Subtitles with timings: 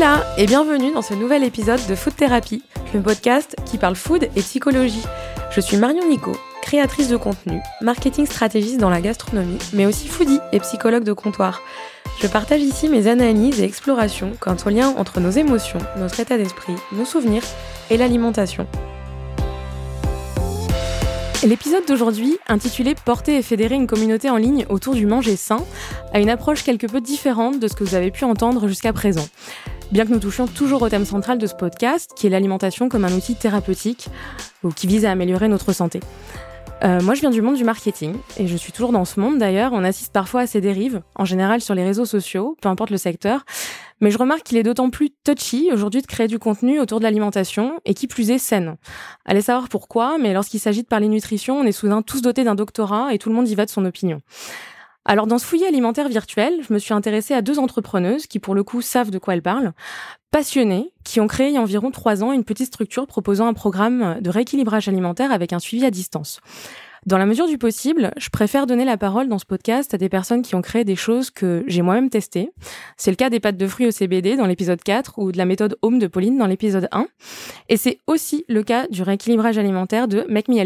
[0.00, 2.62] Hola et bienvenue dans ce nouvel épisode de Food Therapy,
[2.94, 5.04] le podcast qui parle food et psychologie.
[5.50, 6.32] Je suis Marion Nico,
[6.62, 11.60] créatrice de contenu, marketing stratégiste dans la gastronomie, mais aussi foodie et psychologue de comptoir.
[12.22, 16.38] Je partage ici mes analyses et explorations quant au lien entre nos émotions, notre état
[16.38, 17.44] d'esprit, nos souvenirs
[17.90, 18.66] et l'alimentation.
[21.42, 25.64] L'épisode d'aujourd'hui, intitulé Porter et fédérer une communauté en ligne autour du manger sain,
[26.12, 29.26] a une approche quelque peu différente de ce que vous avez pu entendre jusqu'à présent.
[29.90, 33.06] Bien que nous touchions toujours au thème central de ce podcast, qui est l'alimentation comme
[33.06, 34.08] un outil thérapeutique
[34.62, 36.00] ou qui vise à améliorer notre santé.
[36.82, 39.38] Euh, moi, je viens du monde du marketing et je suis toujours dans ce monde
[39.38, 39.72] d'ailleurs.
[39.72, 42.96] On assiste parfois à ces dérives, en général sur les réseaux sociaux, peu importe le
[42.96, 43.44] secteur.
[44.00, 47.04] Mais je remarque qu'il est d'autant plus touchy aujourd'hui de créer du contenu autour de
[47.04, 48.76] l'alimentation et qui plus est saine.
[49.26, 52.54] Allez savoir pourquoi, mais lorsqu'il s'agit de parler nutrition, on est soudain tous dotés d'un
[52.54, 54.22] doctorat et tout le monde y va de son opinion.
[55.10, 58.54] Alors dans ce fouillis alimentaire virtuel, je me suis intéressée à deux entrepreneuses qui pour
[58.54, 59.72] le coup savent de quoi elles parlent,
[60.30, 63.52] passionnées, qui ont créé il y a environ trois ans une petite structure proposant un
[63.52, 66.38] programme de rééquilibrage alimentaire avec un suivi à distance.
[67.06, 70.08] Dans la mesure du possible, je préfère donner la parole dans ce podcast à des
[70.08, 72.52] personnes qui ont créé des choses que j'ai moi-même testées.
[72.96, 75.44] C'est le cas des pâtes de fruits au CBD dans l'épisode 4 ou de la
[75.44, 77.08] méthode Home de Pauline dans l'épisode 1.
[77.68, 80.64] Et c'est aussi le cas du rééquilibrage alimentaire de Make Me.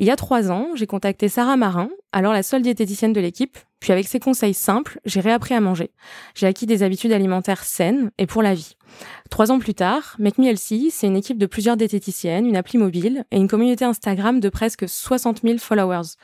[0.00, 3.58] Il y a trois ans, j'ai contacté Sarah Marin, alors la seule diététicienne de l'équipe,
[3.80, 5.90] puis avec ses conseils simples, j'ai réappris à manger.
[6.34, 8.76] J'ai acquis des habitudes alimentaires saines et pour la vie.
[9.28, 13.26] Trois ans plus tard, Make Me c'est une équipe de plusieurs diététiciennes, une appli mobile
[13.30, 16.16] et une communauté Instagram de presque 60 000 followers.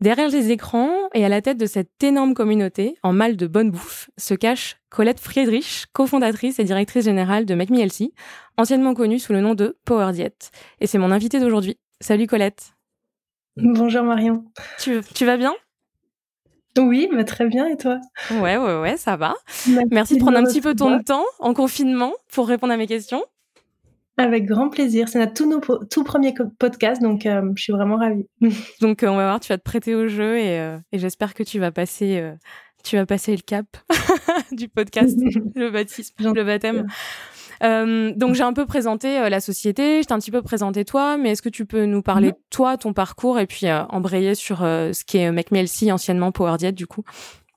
[0.00, 3.72] Derrière les écrans et à la tête de cette énorme communauté, en mal de bonne
[3.72, 7.86] bouffe, se cache Colette Friedrich, cofondatrice et directrice générale de Make Me
[8.56, 10.50] anciennement connue sous le nom de Power Diet.
[10.80, 11.76] Et c'est mon invitée d'aujourd'hui.
[12.00, 12.75] Salut Colette.
[13.62, 14.44] Bonjour Marion.
[14.78, 15.54] Tu, tu vas bien?
[16.78, 17.98] Oui, mais très bien et toi?
[18.30, 19.34] Ouais, ouais, ouais, ça va.
[19.90, 23.24] Merci, de prendre un petit peu ton temps en confinement pour répondre à mes questions.
[24.18, 25.08] Avec grand plaisir.
[25.08, 28.26] C'est notre tout, tout premier podcast, donc euh, je suis vraiment ravie.
[28.82, 31.32] donc euh, on va voir, tu vas te prêter au jeu et, euh, et j'espère
[31.32, 32.30] que tu vas passer,
[32.84, 33.64] tu vas passer le cap
[34.52, 35.18] du podcast,
[35.54, 36.86] le baptisme, le baptême.
[37.62, 40.84] Euh, donc j'ai un peu présenté euh, la société, je t'ai un petit peu présenté
[40.84, 42.32] toi, mais est-ce que tu peux nous parler mhm.
[42.32, 46.56] de toi, ton parcours, et puis euh, embrayer sur ce qui est McMelcy, anciennement Power
[46.58, 47.02] Diet, du coup?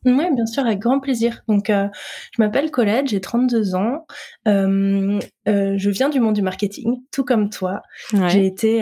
[0.05, 1.43] Oui, bien sûr, avec grand plaisir.
[1.49, 4.05] Donc, je m'appelle Colette, j'ai 32 ans.
[4.45, 7.81] je viens du monde du marketing, tout comme toi.
[8.29, 8.81] J'ai été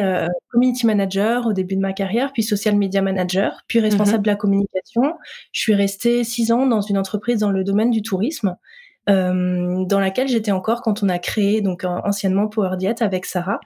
[0.52, 4.24] community manager au début de ma carrière, puis social media manager, puis responsable mhm.
[4.24, 5.14] de la communication.
[5.54, 8.56] Je suis restée six ans dans une entreprise dans le domaine du tourisme.
[9.10, 13.60] Euh, dans laquelle j'étais encore quand on a créé donc anciennement Power Diet avec Sarah.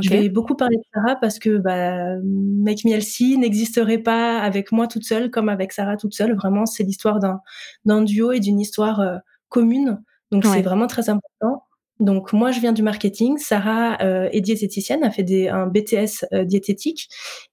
[0.00, 4.72] Je vais beaucoup parler de Sarah parce que bah, Make Me Healthy n'existerait pas avec
[4.72, 6.34] moi toute seule comme avec Sarah toute seule.
[6.34, 7.40] Vraiment, c'est l'histoire d'un
[7.84, 9.16] d'un duo et d'une histoire euh,
[9.50, 10.02] commune.
[10.32, 11.64] Donc c'est vraiment très important.
[12.00, 16.24] Donc moi je viens du marketing, Sarah euh, est diététicienne, a fait des, un BTS
[16.44, 17.08] diététique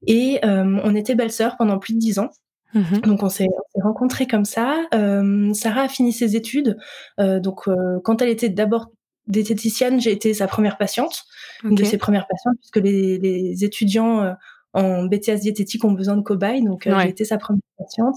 [0.08, 2.30] et on était belles-sœurs pendant plus de dix ans.
[2.74, 3.50] Mmh donc on s'est
[3.82, 4.86] rencontrés comme ça.
[4.94, 6.78] Euh, Sarah a fini ses études.
[7.20, 8.92] Euh, donc euh, quand elle était d'abord
[9.28, 11.24] diététicienne, j'ai été sa première patiente,
[11.64, 14.36] une de ses premières patientes, puisque les, les étudiants
[14.74, 18.16] en BTS diététique ont besoin de cobayes, donc j'ai été sa première patiente.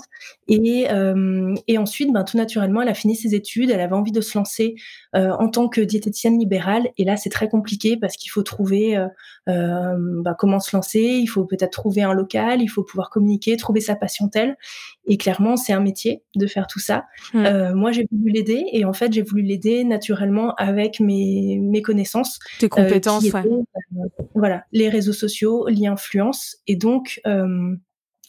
[0.49, 4.13] Et, euh, et ensuite, ben, tout naturellement, elle a fini ses études, elle avait envie
[4.13, 4.75] de se lancer
[5.15, 6.89] euh, en tant que diététicienne libérale.
[6.99, 8.97] Et là, c'est très compliqué parce qu'il faut trouver
[9.47, 13.81] ben, comment se lancer, il faut peut-être trouver un local, il faut pouvoir communiquer, trouver
[13.81, 14.57] sa patientèle.
[15.07, 17.05] Et clairement, c'est un métier de faire tout ça.
[17.33, 17.73] Mmh.
[17.75, 22.39] moi, j'ai voulu l'aider et en fait, j'ai voulu l'aider naturellement avec mes, mes connaissances.
[22.59, 23.43] Tes compétences, ouais.
[24.35, 27.77] voilà, les réseaux sociaux, l'influence et donc, euh,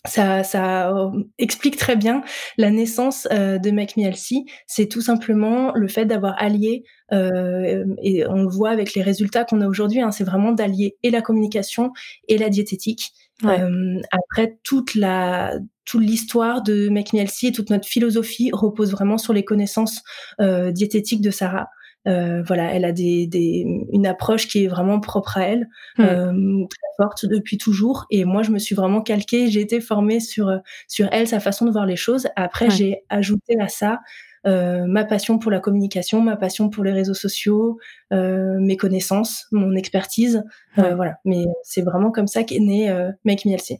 [0.07, 2.23] ça, ça euh, explique très bien
[2.57, 4.45] la naissance euh, de Make Me Healthy.
[4.65, 9.61] C'est tout simplement le fait d'avoir allié, et on le voit avec les résultats qu'on
[9.61, 11.93] a aujourd'hui, hein, c'est vraiment d'allier et la communication
[12.27, 13.11] et la diététique.
[13.43, 19.17] après, toute la toute l'histoire de Make Me Healthy et toute notre philosophie repose vraiment
[19.17, 20.03] sur les connaissances
[20.39, 21.69] diététiques de Sarah.
[22.07, 25.67] Euh, voilà, elle a des, des, une approche qui est vraiment propre à elle,
[25.97, 26.03] hmm.
[26.03, 28.05] euh, très forte depuis toujours.
[28.11, 30.51] Et moi, je me suis vraiment calquée, j'ai été formée sur
[30.87, 32.27] sur elle, sa façon de voir les choses.
[32.35, 33.99] Après, j'ai ajouté à ça
[34.47, 37.79] euh, ma passion pour la communication, ma passion pour les réseaux sociaux,
[38.13, 40.43] euh, mes connaissances, mon expertise.
[40.77, 42.89] Euh, voilà, mais c'est vraiment comme ça qu'est né
[43.25, 43.79] Make Me Healthy.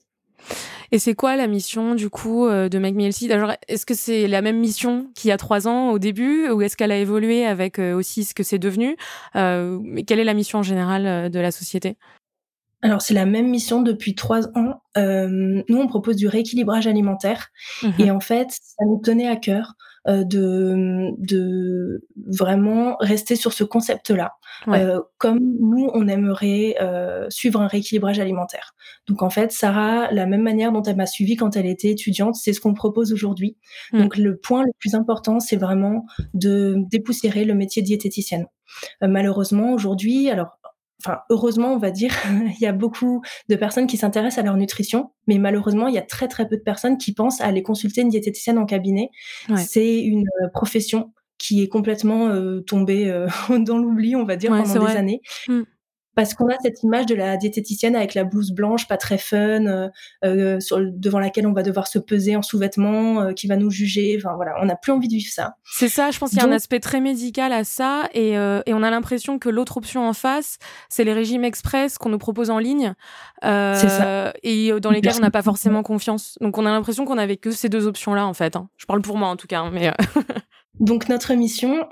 [0.91, 3.29] Et c'est quoi la mission du coup euh, de Make Me Healthy?
[3.67, 6.77] Est-ce que c'est la même mission qu'il y a trois ans au début ou est-ce
[6.77, 8.95] qu'elle a évolué avec euh, aussi ce que c'est devenu?
[9.35, 11.97] Euh, Quelle est la mission en général de la société?
[12.81, 14.81] Alors c'est la même mission depuis trois ans.
[14.97, 15.27] Euh,
[15.67, 17.49] nous, on propose du rééquilibrage alimentaire.
[17.81, 19.73] Mmh et en fait, ça nous tenait à cœur
[20.07, 24.33] euh, de, de vraiment rester sur ce concept-là.
[24.67, 26.75] Euh, comme nous, on aimerait
[27.29, 28.73] suivre un rééquilibrage alimentaire.
[29.07, 32.35] Donc en fait, Sarah, la même manière dont elle m'a suivi quand elle était étudiante,
[32.35, 33.57] c'est ce qu'on propose aujourd'hui.
[33.91, 34.01] Mmh.
[34.01, 38.45] Donc le point le plus important, c'est vraiment de dépoussiérer le métier diététicienne.
[39.01, 40.56] malheureusement, aujourd'hui, alors
[41.03, 42.11] enfin heureusement on va dire,
[42.59, 45.99] il y a beaucoup de personnes qui s'intéressent à leur nutrition, mais malheureusement il y
[45.99, 49.09] a très très peu de personnes qui pensent à aller consulter une diététicienne en cabinet.
[49.55, 53.27] C'est une euh, profession qui est complètement euh, tombée euh,
[53.59, 55.21] dans l'oubli, on va dire, pendant des années.
[55.47, 55.63] Mmh
[56.17, 59.67] parce qu'on a cette image de la diététicienne avec la blouse blanche, pas très fun,
[59.67, 59.87] euh,
[60.25, 63.69] euh sur, devant laquelle on va devoir se peser en sous-vêtements, euh, qui va nous
[63.69, 64.17] juger.
[64.17, 65.57] Enfin voilà, on n'a plus envie de vivre ça.
[65.63, 68.63] C'est ça, je pense qu'il y a un aspect très médical à ça, et, euh,
[68.65, 70.57] et on a l'impression que l'autre option en face,
[70.89, 72.95] c'est les régimes express qu'on nous propose en ligne,
[73.43, 74.33] ça.
[74.41, 76.35] et dans lesquels on n'a pas forcément confiance.
[76.41, 78.55] Donc on a l'impression qu'on n'avait que ces deux options-là en fait.
[78.55, 78.69] Hein.
[78.77, 79.91] Je parle pour moi en tout cas, hein, mais.
[80.79, 81.87] Donc notre mission,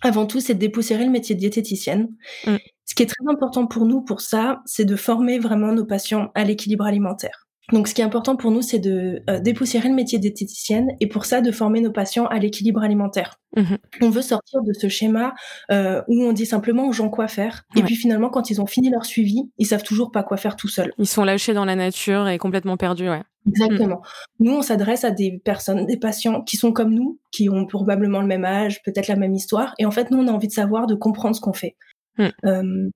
[0.00, 2.08] avant tout, c'est de dépoussiérer le métier de diététicienne.
[2.44, 2.56] Mm.
[2.84, 6.30] Ce qui est très important pour nous, pour ça, c'est de former vraiment nos patients
[6.34, 7.46] à l'équilibre alimentaire.
[7.70, 11.06] Donc, ce qui est important pour nous, c'est de euh, dépoussiérer le métier diététicienne et
[11.06, 13.38] pour ça, de former nos patients à l'équilibre alimentaire.
[13.56, 13.78] Mm-hmm.
[14.02, 15.32] On veut sortir de ce schéma
[15.70, 17.62] euh, où on dit simplement aux gens quoi faire.
[17.76, 20.56] Et puis finalement, quand ils ont fini leur suivi, ils savent toujours pas quoi faire
[20.56, 20.92] tout seuls.
[20.98, 23.22] Ils sont lâchés dans la nature et complètement perdus, ouais.
[23.46, 24.02] Exactement.
[24.38, 28.20] Nous, on s'adresse à des personnes, des patients qui sont comme nous, qui ont probablement
[28.20, 29.74] le même âge, peut-être la même histoire.
[29.78, 31.76] Et en fait, nous, on a envie de savoir, de comprendre ce qu'on fait.
[32.18, 32.28] Mm.
[32.46, 32.90] Euh,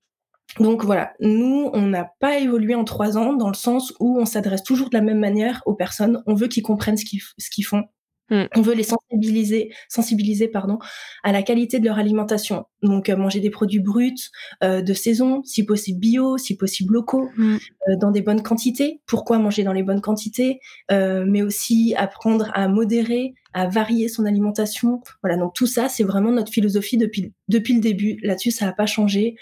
[0.61, 4.25] donc voilà, nous, on n'a pas évolué en trois ans dans le sens où on
[4.25, 6.23] s'adresse toujours de la même manière aux personnes.
[6.27, 7.85] On veut qu'ils comprennent ce qu'ils font.
[8.31, 8.45] Mm.
[8.57, 10.79] On veut les sensibiliser, sensibiliser pardon,
[11.23, 12.67] à la qualité de leur alimentation.
[12.83, 14.31] Donc euh, manger des produits bruts,
[14.65, 17.57] euh, de saison, si possible bio, si possible locaux, mm.
[17.89, 19.01] euh, dans des bonnes quantités.
[19.07, 25.01] Pourquoi manger dans les bonnes quantités Mais aussi apprendre à modérer, à varier son alimentation.
[25.23, 28.19] Voilà, donc tout ça, c'est vraiment notre philosophie depuis depuis le début.
[28.23, 29.37] Là-dessus, ça n'a pas changé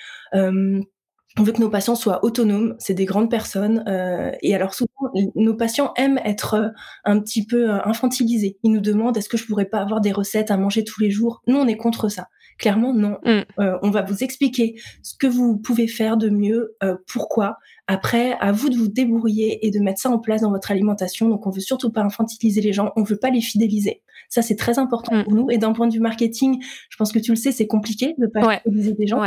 [1.39, 3.83] on veut que nos patients soient autonomes, c'est des grandes personnes.
[3.89, 6.69] Euh, et alors souvent, nos patients aiment être euh,
[7.05, 8.59] un petit peu euh, infantilisés.
[8.63, 11.11] Ils nous demandent est-ce que je pourrais pas avoir des recettes à manger tous les
[11.11, 11.43] jours?
[11.49, 12.29] Nous, on est contre ça.
[12.57, 13.19] Clairement, non.
[13.25, 13.43] Mm.
[13.83, 16.77] on va vous expliquer ce que vous pouvez faire de mieux,
[17.09, 17.57] pourquoi.
[17.87, 21.29] Après, à vous de vous débrouiller et de mettre ça en place dans votre alimentation.
[21.29, 24.03] Donc, on veut surtout pas infantiliser les gens, on veut pas les fidéliser.
[24.31, 25.25] Ça, c'est très important mm.
[25.25, 25.51] pour nous.
[25.51, 28.27] Et d'un point de vue marketing, je pense que tu le sais, c'est compliqué de
[28.27, 29.23] pas fidéliser des gens.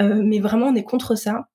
[0.00, 1.48] Euh, mais vraiment, on est contre ça.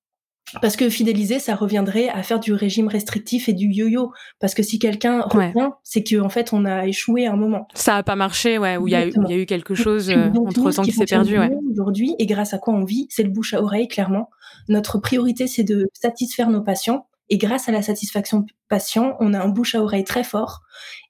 [0.60, 4.12] Parce que fidéliser, ça reviendrait à faire du régime restrictif et du yo-yo.
[4.40, 7.66] Parce que si quelqu'un revient, c'est qu'en fait, on a échoué à un moment.
[7.74, 10.82] Ça a pas marché, ouais, où il y, a eu quelque chose euh, entre temps
[10.82, 11.38] qui s'est perdu.
[11.38, 11.50] Ouais.
[11.70, 14.30] Aujourd'hui, et grâce à quoi on vit, c'est le bouche à oreille, clairement.
[14.68, 17.06] Notre priorité, c'est de satisfaire nos patients.
[17.30, 20.60] Et grâce à la satisfaction patient, on a un bouche à oreille très fort.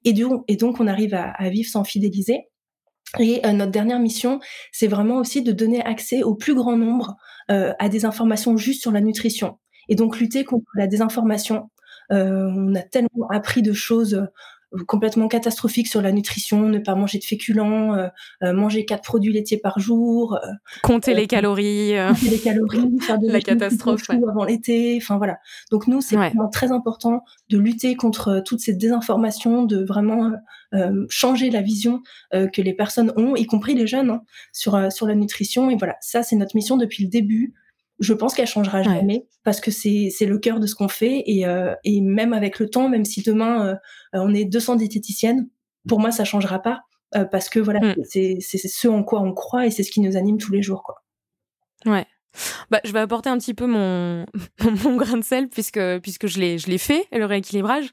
[0.05, 2.47] Et, donc, on arrive à, vivre sans fidéliser.
[3.19, 4.41] Et euh, notre dernière mission,
[4.73, 7.17] c'est vraiment aussi de donner accès au plus grand nombre
[7.51, 9.59] euh, à des informations justes sur la nutrition.
[9.89, 11.71] Et donc lutter contre la désinformation.
[12.13, 14.27] Euh, on a tellement appris de choses
[14.87, 18.09] complètement catastrophique sur la nutrition, ne pas manger de féculents, euh,
[18.43, 20.49] euh, manger quatre produits laitiers par jour, euh,
[20.83, 25.39] compter les calories, compter les calories, faire de la catastrophe avant l'été, enfin voilà.
[25.71, 30.33] Donc nous c'est vraiment très important de lutter contre toutes ces désinformations, de vraiment
[31.09, 32.03] changer la vision
[32.33, 35.97] que les personnes ont, y compris les jeunes, hein, sur sur la nutrition et voilà.
[36.01, 37.55] Ça c'est notre mission depuis le début
[38.01, 41.47] je pense qu'elle changera jamais parce que c'est le cœur de ce qu'on fait et,
[41.47, 43.77] euh, et même avec le temps, même si demain euh,
[44.13, 45.49] on est 200 diététiciennes,
[45.89, 46.83] pour moi ça changera pas
[47.15, 47.95] euh, parce que voilà, mm.
[48.05, 50.83] c'est ce en quoi on croit et c'est ce qui nous anime tous les jours
[50.83, 51.05] quoi.
[51.87, 52.07] Ouais.
[52.71, 54.27] Bah, je vais apporter un petit peu mon,
[54.85, 57.87] mon grain de sel puisque, puisque je l'ai, je l'ai fait, le rééquilibrage.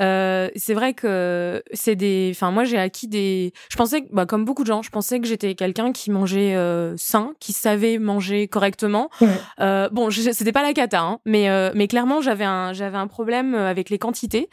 [0.00, 4.26] Euh, c'est vrai que c'est des, enfin, moi, j'ai acquis des, je pensais que, bah,
[4.26, 7.98] comme beaucoup de gens, je pensais que j'étais quelqu'un qui mangeait euh, sain, qui savait
[7.98, 9.10] manger correctement.
[9.60, 13.54] Euh, bon, c'était pas la cata, hein, mais, mais clairement, j'avais un, j'avais un problème
[13.54, 14.48] avec les quantités.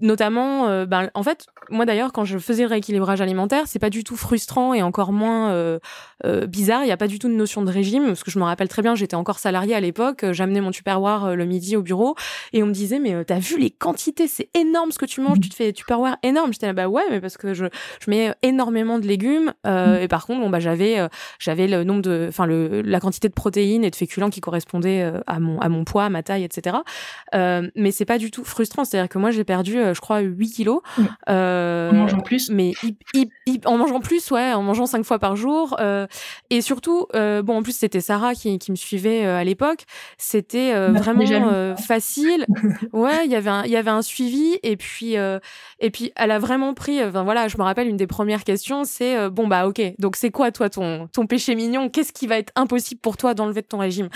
[0.00, 4.04] Notamment, ben, en fait, moi d'ailleurs, quand je faisais le rééquilibrage alimentaire, c'est pas du
[4.04, 5.78] tout frustrant et encore moins
[6.46, 6.82] bizarre.
[6.82, 8.68] Il n'y a pas du tout de notion de régime, parce que je me rappelle
[8.68, 11.82] très bien, j'étais encore salariée à l'époque, euh, j'amenais mon tupperware euh, le midi au
[11.82, 12.14] bureau
[12.52, 15.20] et on me disait mais euh, t'as vu les quantités, c'est énorme ce que tu
[15.20, 16.52] manges, tu te fais tupperware énorme.
[16.52, 17.66] J'étais là bah ouais, mais parce que je,
[18.00, 20.96] je mets énormément de légumes euh, et par contre bon bah j'avais
[21.38, 25.10] j'avais le nombre de, enfin le la quantité de protéines et de féculents qui correspondait
[25.26, 26.76] à mon à mon poids, à ma taille, etc.
[27.32, 30.80] Mais c'est pas du tout frustrant, c'est-à-dire que moi j'ai perdu je crois, 8 kilos.
[30.98, 31.02] Mmh.
[31.28, 32.50] en mangeant plus.
[32.50, 32.72] Mais
[33.64, 35.76] en mangeant plus, ouais, en mangeant 5 fois par jour.
[36.50, 37.06] et surtout,
[37.46, 39.84] bon, en plus, c'était Sarah qui, qui me suivait à l'époque.
[40.18, 42.46] C'était bah, vraiment facile.
[42.92, 44.58] ouais, il y avait un, il y avait un suivi.
[44.62, 48.06] Et puis, et puis, elle a vraiment pris, enfin voilà, je me rappelle, une des
[48.06, 51.88] premières questions, c'est, bon, bah, ok, donc c'est quoi, toi, ton, ton péché mignon?
[51.88, 54.08] Qu'est-ce qui va être impossible pour toi d'enlever de ton régime?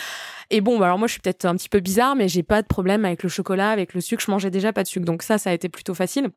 [0.50, 2.62] Et bon, bah, alors moi, je suis peut-être un petit peu bizarre, mais j'ai pas
[2.62, 4.22] de problème avec le chocolat, avec le sucre.
[4.24, 5.06] Je mangeais déjà pas de sucre.
[5.06, 6.30] Donc ça, ça a été plutôt facile.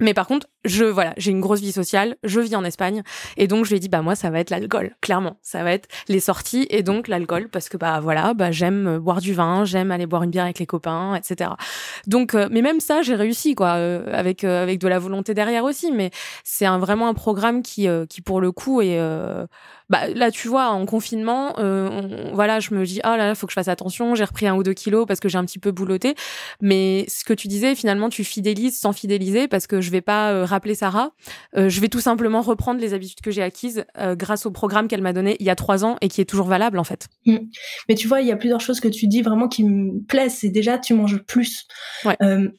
[0.00, 3.02] Mais par contre, je voilà, j'ai une grosse vie sociale, je vis en Espagne
[3.36, 5.72] et donc je lui ai dit bah moi ça va être l'alcool, clairement, ça va
[5.72, 9.64] être les sorties et donc l'alcool parce que bah voilà, bah j'aime boire du vin,
[9.64, 11.50] j'aime aller boire une bière avec les copains, etc.
[12.06, 15.34] Donc euh, mais même ça j'ai réussi quoi, euh, avec euh, avec de la volonté
[15.34, 16.10] derrière aussi, mais
[16.42, 18.98] c'est vraiment un programme qui qui pour le coup est
[19.90, 23.46] bah, là, tu vois, en confinement, euh, voilà, je me dis, ah là là, faut
[23.46, 24.14] que je fasse attention.
[24.14, 26.14] J'ai repris un ou deux kilos parce que j'ai un petit peu boulotté.
[26.62, 30.32] Mais ce que tu disais, finalement, tu fidélises sans fidéliser parce que je vais pas
[30.32, 31.10] euh, rappeler Sarah.
[31.56, 33.84] Euh, je vais tout simplement reprendre les habitudes que j'ai acquises
[34.16, 36.46] grâce au programme qu'elle m'a donné il y a trois ans et qui est toujours
[36.46, 37.08] valable, en fait.
[37.26, 37.36] Mmh.
[37.88, 40.38] Mais tu vois, il y a plusieurs choses que tu dis vraiment qui me plaisent.
[40.38, 41.66] C'est déjà, tu manges plus.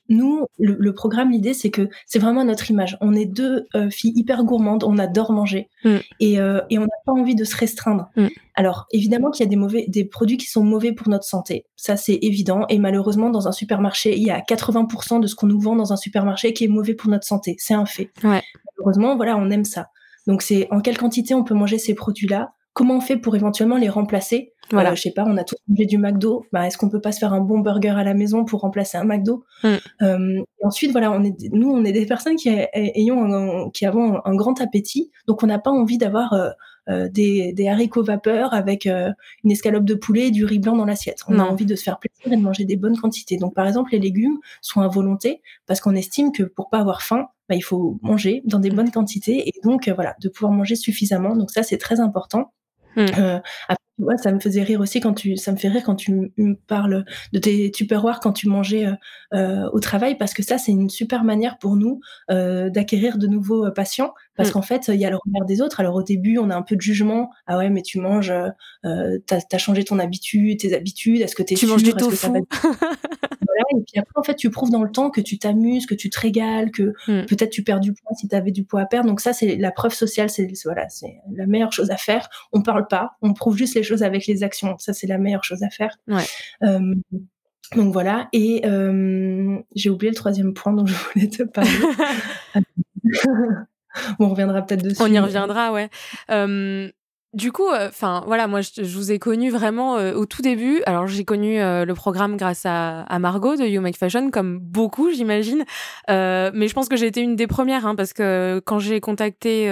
[0.09, 2.97] nous, le, programme, l'idée, c'est que c'est vraiment notre image.
[3.01, 4.83] On est deux filles hyper gourmandes.
[4.83, 5.69] On adore manger.
[5.83, 5.97] Mmh.
[6.19, 8.09] Et, et on n'a pas envie de se restreindre.
[8.15, 8.27] Mm.
[8.55, 11.65] Alors, évidemment qu'il y a des, mauvais, des produits qui sont mauvais pour notre santé.
[11.75, 12.65] Ça, c'est évident.
[12.69, 15.93] Et malheureusement, dans un supermarché, il y a 80% de ce qu'on nous vend dans
[15.93, 17.55] un supermarché qui est mauvais pour notre santé.
[17.59, 18.11] C'est un fait.
[18.23, 19.87] Malheureusement, voilà, on aime ça.
[20.27, 22.51] Donc, c'est en quelle quantité on peut manger ces produits-là?
[22.73, 24.53] Comment on fait pour éventuellement les remplacer?
[24.71, 24.91] Voilà.
[24.91, 26.45] Euh, je sais pas, on a tous mangé du McDo.
[26.51, 28.97] Bah, est-ce qu'on peut pas se faire un bon burger à la maison pour remplacer
[28.97, 29.45] un McDo?
[29.63, 29.75] Mm.
[30.01, 34.35] euh, Ensuite, voilà, on est, nous, on est des personnes qui ayons, qui avons un,
[34.35, 36.51] grand appétit, donc on n'a pas envie d'avoir euh, euh,
[36.87, 39.11] des, des, haricots vapeur avec euh,
[39.43, 41.21] une escalope de poulet et du riz blanc dans l'assiette.
[41.27, 43.37] On a envie de se faire plaisir et de manger des bonnes quantités.
[43.37, 47.01] Donc, par exemple, les légumes sont à volonté parce qu'on estime que pour pas avoir
[47.01, 50.51] faim, bah, il faut manger dans des bonnes quantités et donc, euh, voilà, de pouvoir
[50.51, 51.35] manger suffisamment.
[51.35, 52.53] Donc, ça, c'est très important.
[52.95, 53.41] Mmh.
[53.67, 56.33] après, Ouais, ça me faisait rire aussi quand tu, ça me fait rire quand tu
[56.35, 58.93] me parles de tes tupperwares quand tu mangeais euh,
[59.33, 63.27] euh, au travail parce que ça c'est une super manière pour nous euh, d'acquérir de
[63.27, 64.53] nouveaux patients parce mm.
[64.53, 65.79] qu'en fait il y a le regard des autres.
[65.79, 68.33] Alors au début on a un peu de jugement, ah ouais mais tu manges,
[68.83, 72.27] t'as as changé ton habitude, tes habitudes, est-ce que t'es tu manges du tofu?
[73.71, 76.09] Et puis après, en fait, tu prouves dans le temps que tu t'amuses, que tu
[76.09, 77.25] te régales, que hmm.
[77.25, 79.07] peut-être tu perds du poids si tu avais du poids à perdre.
[79.09, 82.29] Donc ça, c'est la preuve sociale, c'est voilà, c'est la meilleure chose à faire.
[82.51, 84.75] On parle pas, on prouve juste les choses avec les actions.
[84.79, 85.97] Ça, c'est la meilleure chose à faire.
[86.63, 86.95] Euh,
[87.75, 88.29] donc voilà.
[88.33, 91.69] Et euh, j'ai oublié le troisième point dont je voulais te parler.
[94.19, 95.01] on reviendra peut-être dessus.
[95.01, 95.89] On y reviendra, ouais.
[96.31, 96.89] Euh,
[97.35, 100.81] du coup, euh, enfin voilà, moi je, vous ai connu vraiment euh, au tout début.
[100.85, 105.11] Alors j'ai connu euh, le programme grâce à, Margot de You Make Fashion, comme beaucoup
[105.11, 105.65] j'imagine.
[106.07, 109.67] mais je pense que j'ai été une des premières, hein, parce que quand j'ai contacté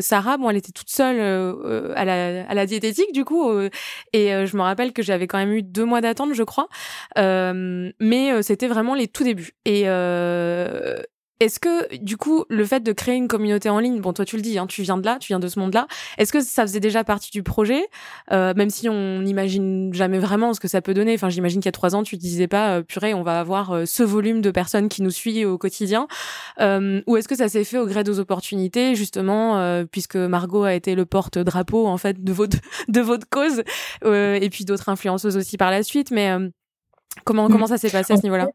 [0.00, 1.20] Sarah, bon elle était toute seule
[1.96, 3.50] à la, à, la, diététique du coup,
[4.12, 6.68] et je me rappelle que j'avais quand même eu deux mois d'attente, je crois.
[7.16, 9.54] mais c'était vraiment les tout débuts.
[9.64, 9.84] Et
[11.40, 14.36] est-ce que, du coup, le fait de créer une communauté en ligne, bon, toi tu
[14.36, 16.62] le dis, hein, tu viens de là, tu viens de ce monde-là, est-ce que ça
[16.62, 17.88] faisait déjà partie du projet,
[18.30, 21.14] euh, même si on n'imagine jamais vraiment ce que ça peut donner?
[21.14, 23.40] Enfin, j'imagine qu'il y a trois ans, tu te disais pas, euh, purée, on va
[23.40, 26.06] avoir euh, ce volume de personnes qui nous suivent au quotidien.
[26.60, 30.94] ou est-ce que ça s'est fait au gré des opportunités, justement, puisque Margot a été
[30.94, 33.62] le porte-drapeau, en fait, de votre, de votre cause,
[34.04, 36.32] et puis d'autres influenceuses aussi par la suite, mais
[37.24, 38.48] comment, comment ça s'est passé à ce niveau-là?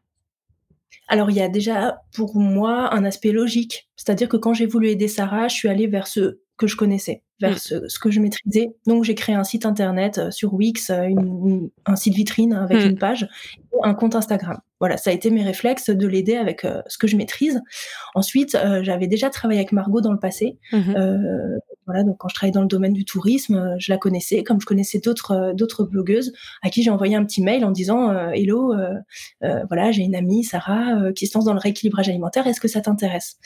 [1.10, 3.90] Alors, il y a déjà pour moi un aspect logique.
[3.96, 7.24] C'est-à-dire que quand j'ai voulu aider Sarah, je suis allée vers ce que je connaissais,
[7.40, 7.88] vers mm.
[7.88, 8.68] ce, que je maîtrisais.
[8.86, 11.08] Donc, j'ai créé un site internet euh, sur Wix, euh,
[11.84, 12.90] un site vitrine avec mm.
[12.90, 14.60] une page, et un compte Instagram.
[14.80, 17.60] Voilà, ça a été mes réflexes de l'aider avec euh, ce que je maîtrise.
[18.14, 20.58] Ensuite, j'avais déjà travaillé avec Margot dans le passé.
[20.72, 21.60] Mm-hmm.
[21.90, 24.60] Voilà, donc quand je travaillais dans le domaine du tourisme, euh, je la connaissais, comme
[24.60, 26.32] je connaissais d'autres euh, d'autres blogueuses
[26.62, 28.72] à qui j'ai envoyé un petit mail en disant euh, Hello,
[29.40, 32.46] voilà, j'ai une amie, Sarah, qui se lance dans le rééquilibrage alimentaire.
[32.46, 33.38] Est-ce que ça t'intéresse?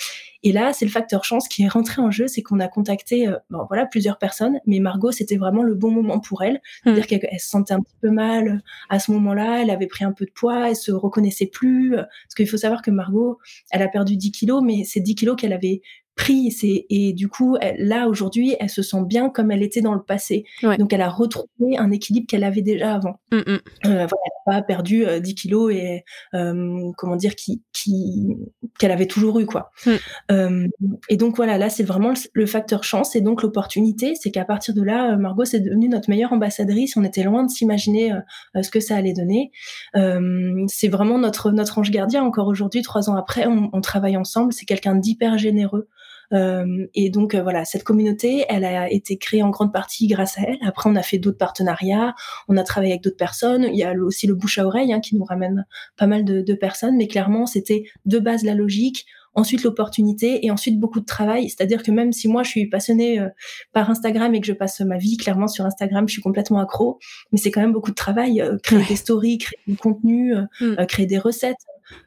[0.42, 3.26] Et là, c'est le facteur chance qui est rentré en jeu, c'est qu'on a contacté,
[3.48, 7.06] bon, voilà, plusieurs personnes, mais Margot, c'était vraiment le bon moment pour elle, c'est-à-dire mmh.
[7.06, 10.26] qu'elle se sentait un petit peu mal à ce moment-là, elle avait pris un peu
[10.26, 13.38] de poids, elle se reconnaissait plus, parce qu'il faut savoir que Margot,
[13.70, 15.82] elle a perdu 10 kilos, mais c'est 10 kilos qu'elle avait
[16.14, 16.54] pris.
[16.90, 20.44] Et du coup, là, aujourd'hui, elle se sent bien comme elle était dans le passé.
[20.62, 23.20] Donc, elle a retrouvé un équilibre qu'elle avait déjà avant.
[23.32, 23.58] Mmh, mmh.
[23.82, 24.06] elle n'a
[24.46, 28.36] pas perdu 10 kilos et, comment dire, qui, qui,
[28.78, 29.70] qu'elle avait toujours eu, quoi.
[30.30, 30.66] Mmh.
[31.08, 33.16] et donc, voilà, là, c'est vraiment le, facteur chance.
[33.16, 36.96] Et donc, l'opportunité, c'est qu'à partir de là, Margot, c'est devenue notre meilleure ambassadrice.
[36.96, 38.12] On était loin de s'imaginer
[38.60, 39.50] ce que ça allait donner.
[40.68, 42.22] c'est vraiment notre, notre ange gardien.
[42.22, 44.52] Encore aujourd'hui, trois ans après, on, on travaille ensemble.
[44.52, 45.88] C'est quelqu'un d'hyper généreux.
[46.34, 50.38] Euh, et donc euh, voilà, cette communauté, elle a été créée en grande partie grâce
[50.38, 50.58] à elle.
[50.62, 52.14] Après, on a fait d'autres partenariats,
[52.48, 53.64] on a travaillé avec d'autres personnes.
[53.64, 56.40] Il y a aussi le bouche à oreille hein, qui nous ramène pas mal de,
[56.42, 61.04] de personnes, mais clairement, c'était de base la logique ensuite l'opportunité et ensuite beaucoup de
[61.06, 61.48] travail.
[61.48, 63.28] C'est-à-dire que même si moi je suis passionnée euh,
[63.72, 66.98] par Instagram et que je passe ma vie clairement sur Instagram, je suis complètement accro,
[67.32, 68.42] mais c'est quand même beaucoup de travail.
[68.62, 70.86] créer des stories, créer du contenu, mm.
[70.86, 71.56] créer des recettes.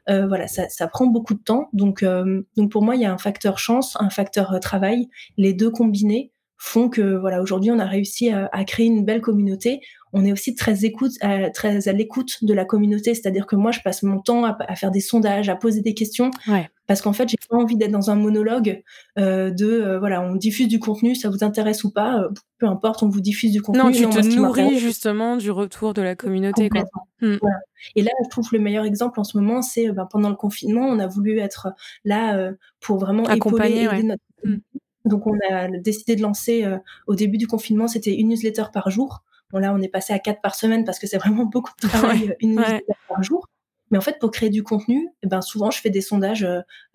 [0.08, 1.68] Euh, voilà, ça, ça, prend beaucoup de temps.
[1.72, 5.08] Donc, euh, donc pour moi, il y a un facteur chance, un facteur euh, travail.
[5.36, 9.20] Les deux combinés font que voilà, aujourd'hui, on a réussi à, à, créer une belle
[9.20, 9.80] communauté.
[10.12, 13.70] On est aussi très écoute, à, très à l'écoute de la communauté, c'est-à-dire que moi,
[13.70, 16.68] je passe mon temps à, à, faire des sondages, à poser des questions, ouais.
[16.86, 18.82] parce qu'en fait, j'ai pas envie d'être dans un monologue
[19.18, 23.08] euh, de voilà, on diffuse du contenu, ça vous intéresse ou pas, peu importe, on
[23.08, 23.82] vous diffuse du contenu.
[23.82, 26.68] Non, tu te nourris justement du retour de la communauté.
[26.68, 26.84] Quoi.
[27.20, 27.36] Hmm.
[27.40, 27.58] Voilà.
[27.94, 30.86] Et là, je trouve le meilleur exemple en ce moment, c'est ben, pendant le confinement,
[30.86, 31.68] on a voulu être
[32.04, 34.22] là euh, pour vraiment accompagner épauler, notre...
[34.44, 34.58] Hmm.
[35.04, 38.90] Donc, on a décidé de lancer euh, au début du confinement, c'était une newsletter par
[38.90, 39.22] jour.
[39.52, 41.88] Bon, là, on est passé à quatre par semaine parce que c'est vraiment beaucoup de
[41.88, 43.46] travail, une newsletter par jour.
[43.90, 46.46] Mais en fait, pour créer du contenu, eh ben souvent, je fais des sondages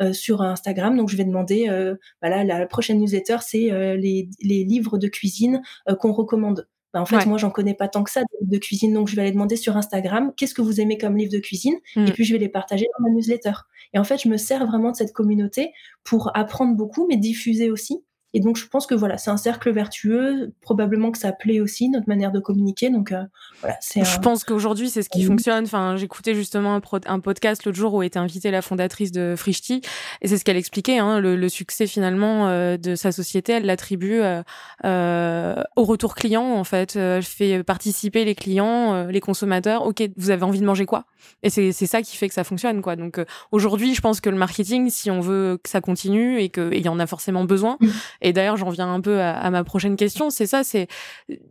[0.02, 0.96] euh, sur Instagram.
[0.96, 5.64] Donc, je vais demander, euh, voilà, la prochaine newsletter, c'est les, les, livres de cuisine
[6.00, 6.68] qu'on recommande.
[6.94, 9.24] Bah, en fait, moi, j'en connais pas tant que ça de, cuisine, donc je vais
[9.24, 12.12] aller demander sur Instagram qu'est-ce que vous aimez comme livre de cuisine, et mm.
[12.12, 13.54] puis je vais les partager dans ma newsletter.
[13.94, 17.72] Et en fait, je me sers vraiment de cette communauté pour apprendre beaucoup, mais diffuser
[17.72, 18.04] aussi.
[18.36, 20.54] Et donc, je pense que voilà, c'est un cercle vertueux.
[20.62, 22.90] Probablement que ça plaît aussi notre manière de communiquer.
[22.90, 23.22] Donc, euh,
[23.62, 24.04] voilà, c'est.
[24.04, 25.66] Je pense qu'aujourd'hui, c'est ce qui fonctionne.
[25.66, 29.82] Enfin, j'écoutais justement un, un podcast l'autre jour où était invitée la fondatrice de Frishti,
[30.22, 30.98] et c'est ce qu'elle expliquait.
[30.98, 34.42] Hein, le, le, succès finalement euh, de sa société, elle l'attribue euh,
[34.86, 36.44] euh au retour client.
[36.44, 39.86] En fait, elle fait participer les clients, les consommateurs.
[39.86, 41.06] Ok, vous avez envie de manger quoi?
[41.44, 42.96] Et c'est ça qui fait que ça fonctionne, quoi.
[42.96, 46.82] Donc aujourd'hui, je pense que le marketing, si on veut que ça continue et qu'il
[46.82, 47.78] y en a forcément besoin.
[47.80, 47.88] Mmh.
[48.24, 50.30] Et d'ailleurs, j'en viens un peu à, ma prochaine question.
[50.30, 50.88] C'est ça, c'est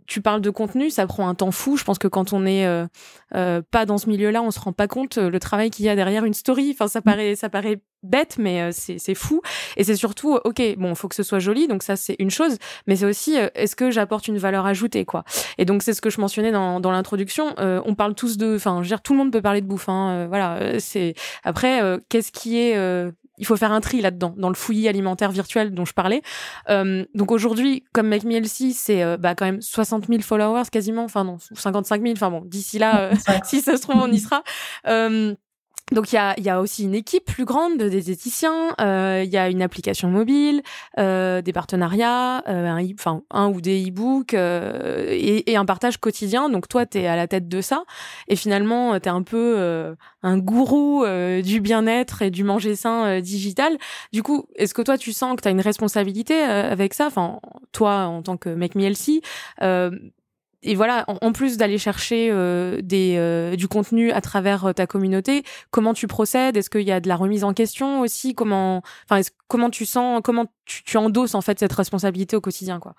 [0.06, 1.76] tu parles de contenu, ça prend un temps fou.
[1.76, 2.86] Je pense que quand on est euh,
[3.34, 5.88] euh, pas dans ce milieu-là, on se rend pas compte euh, le travail qu'il y
[5.90, 6.70] a derrière une story.
[6.72, 9.42] Enfin, ça paraît, ça paraît bête, mais c'est fou.
[9.76, 12.56] Et c'est surtout, ok, bon, faut que ce soit joli, donc ça c'est une chose,
[12.88, 15.22] mais c'est aussi, est-ce que j'apporte une valeur ajoutée, quoi?
[15.56, 17.54] Et donc c'est ce que je mentionnais dans, dans l'introduction.
[17.58, 19.88] on parle tous de, enfin, je veux dire, tout le monde peut parler de bouffe.
[19.88, 22.74] Hein, voilà, c'est après, qu'est-ce qui est
[23.42, 26.22] il faut faire un tri là-dedans, dans le fouillis alimentaire virtuel dont je parlais.
[26.70, 31.02] Euh, donc aujourd'hui, comme Make Me c'est euh, bah, quand même 60 000 followers quasiment,
[31.02, 34.20] enfin non, 55 000, enfin bon, d'ici là, euh, si ça se trouve, on y
[34.20, 34.44] sera.
[35.90, 39.22] Euh, donc il y a, y a, aussi une équipe plus grande de diététiciens, euh,
[39.24, 40.62] il y a une application mobile,
[40.98, 45.98] euh, des partenariats, euh, un, enfin un ou des e-books euh, et, et, un partage
[45.98, 46.48] quotidien.
[46.48, 47.84] Donc toi, tu es à la tête de ça
[48.28, 52.74] et finalement, tu es un peu euh, un gourou euh, du bien-être et du manger
[52.76, 53.76] sain digital.
[54.12, 57.06] Du coup, est-ce que toi, tu sens que tu as une responsabilité avec ça?
[57.06, 57.40] Enfin,
[57.72, 59.22] toi, en tant que Make Me Healthy,
[60.62, 64.86] et voilà, en, plus d'aller chercher euh, des, euh, du contenu à travers euh, ta
[64.86, 66.56] communauté, comment tu procèdes?
[66.56, 68.34] Est-ce qu'il y a de la remise en question aussi?
[68.34, 72.78] Comment, enfin, comment tu sens, comment tu, tu, endosses en fait cette responsabilité au quotidien,
[72.78, 72.94] quoi?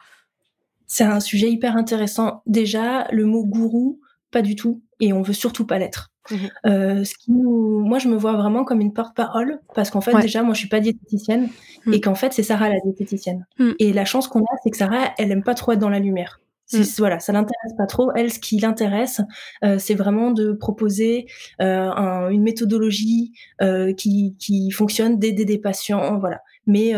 [0.88, 2.43] C'est un sujet hyper intéressant.
[2.45, 6.12] Déjà, le mot gourou, pas du tout, et on veut surtout pas l'être.
[6.32, 7.80] Mmh ce qui nous...
[7.80, 10.69] Moi, je me vois vraiment comme une porte-parole parce qu'en fait, déjà, moi, je suis
[10.69, 11.49] pas diététicienne
[11.86, 11.93] mmh.
[11.93, 13.45] et qu'en fait, c'est Sarah la diététicienne.
[13.60, 13.71] Mmh.
[13.80, 15.99] Et la chance qu'on a, c'est que Sarah, elle aime pas trop être dans la
[15.99, 16.39] lumière.
[16.71, 16.84] Mm.
[16.97, 18.12] Voilà, ça l'intéresse pas trop.
[18.15, 19.21] Elle, ce qui l'intéresse,
[19.63, 21.28] euh, c'est vraiment de proposer
[21.62, 26.41] euh, une méthodologie euh, qui, qui fonctionne, d'aider des patients, voilà.
[26.65, 26.93] Mais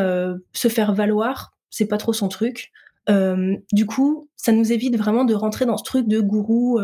[0.53, 2.71] se faire valoir, c'est pas trop son truc.
[3.07, 6.79] du coup, ça nous évite vraiment de rentrer dans ce truc de gourou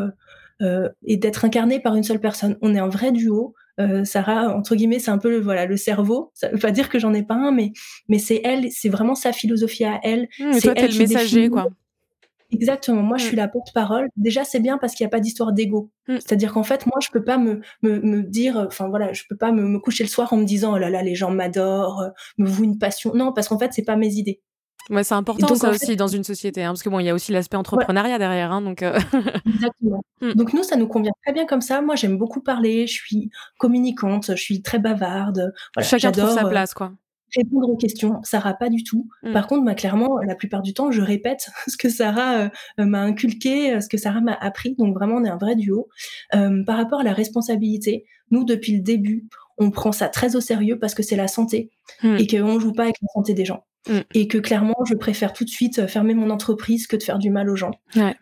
[0.60, 2.58] et d'être incarné par une seule personne.
[2.62, 3.54] On est un vrai duo.
[4.04, 6.32] Sarah, entre guillemets, c'est un peu le, voilà le cerveau.
[6.34, 7.72] Ça veut pas dire que j'en ai pas un, mais
[8.10, 10.28] mais c'est elle, c'est vraiment sa philosophie à elle.
[10.40, 11.68] Mmh, c'est elle le messager, quoi.
[12.52, 13.02] Exactement.
[13.02, 13.40] Moi, je suis mm.
[13.40, 14.10] la porte-parole.
[14.18, 15.92] Déjà, c'est bien parce qu'il n'y a pas d'histoire d'ego.
[16.08, 16.16] Mm.
[16.16, 19.38] C'est-à-dire qu'en fait, moi, je peux pas me, me, me dire, enfin voilà, je peux
[19.38, 22.02] pas me, me, coucher le soir en me disant, oh là là, les gens m'adorent,
[22.02, 23.14] euh, me vouent une passion.
[23.16, 24.42] Non, parce qu'en fait, c'est pas mes idées.
[24.90, 27.10] Ouais, c'est important donc, ça aussi dans une société, hein, parce que bon, il y
[27.10, 28.82] a aussi l'aspect entrepreneuriat derrière, hein, donc.
[28.82, 29.00] Euh...
[29.46, 30.04] Exactement.
[30.22, 30.34] Mm.
[30.34, 31.82] Donc nous, ça nous convient très bien comme ça.
[31.82, 32.88] Moi, j'aime beaucoup parler.
[32.88, 34.32] Je suis communicante.
[34.32, 35.54] Je suis très bavarde.
[35.76, 36.94] Voilà, Chacun trouve sa euh, place, quoi.
[37.36, 38.20] Répondre aux questions.
[38.24, 39.08] Sarah, pas du tout.
[39.24, 39.34] Mmh.
[39.34, 43.02] Par contre, bah, clairement, la plupart du temps, je répète ce que Sarah euh, m'a
[43.02, 44.76] inculqué, ce que Sarah m'a appris.
[44.78, 45.90] Donc vraiment, on est un vrai duo.
[46.32, 50.80] par rapport à la responsabilité, nous, depuis le début, on prend ça très au sérieux
[50.80, 51.70] parce que c'est la santé
[52.04, 52.18] mmh.
[52.18, 53.64] et qu'on ne joue pas avec la santé des gens.
[53.90, 54.00] Mm.
[54.14, 57.18] Et que clairement, je préfère tout de suite euh, fermer mon entreprise que de faire
[57.18, 57.72] du mal aux gens.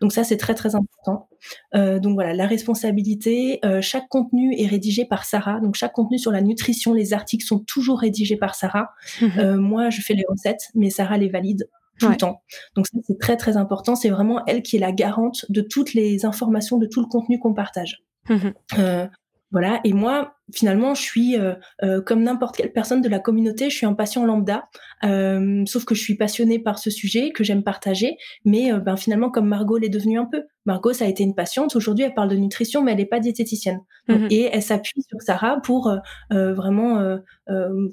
[0.01, 1.27] Donc ça, c'est très très important.
[1.75, 3.59] Euh, donc voilà, la responsabilité.
[3.65, 5.59] Euh, chaque contenu est rédigé par Sarah.
[5.59, 8.91] Donc chaque contenu sur la nutrition, les articles sont toujours rédigés par Sarah.
[9.37, 11.69] Euh, moi, je fais les recettes, mais Sarah les valide
[11.99, 12.41] tout le temps.
[12.75, 13.95] Donc ça, c'est très très important.
[13.95, 17.39] C'est vraiment elle qui est la garante de toutes les informations, de tout le contenu
[17.39, 18.03] qu'on partage.
[18.29, 19.09] Mm-hmm.
[19.51, 19.81] voilà.
[19.83, 23.75] Et moi, finalement, je suis euh, euh, comme n'importe quelle personne de la communauté, je
[23.75, 24.69] suis un patient lambda,
[25.03, 29.29] euh, sauf que je suis passionnée par ce sujet, que j'aime partager, mais ben, finalement,
[29.29, 30.43] comme Margot l'est devenue un peu.
[30.65, 33.19] Margot, ça a été une patiente, aujourd'hui elle parle de nutrition, mais elle n'est pas
[33.19, 33.79] diététicienne.
[34.07, 34.27] Mhm.
[34.29, 35.91] Et elle s'appuie sur Sarah pour
[36.29, 37.17] vraiment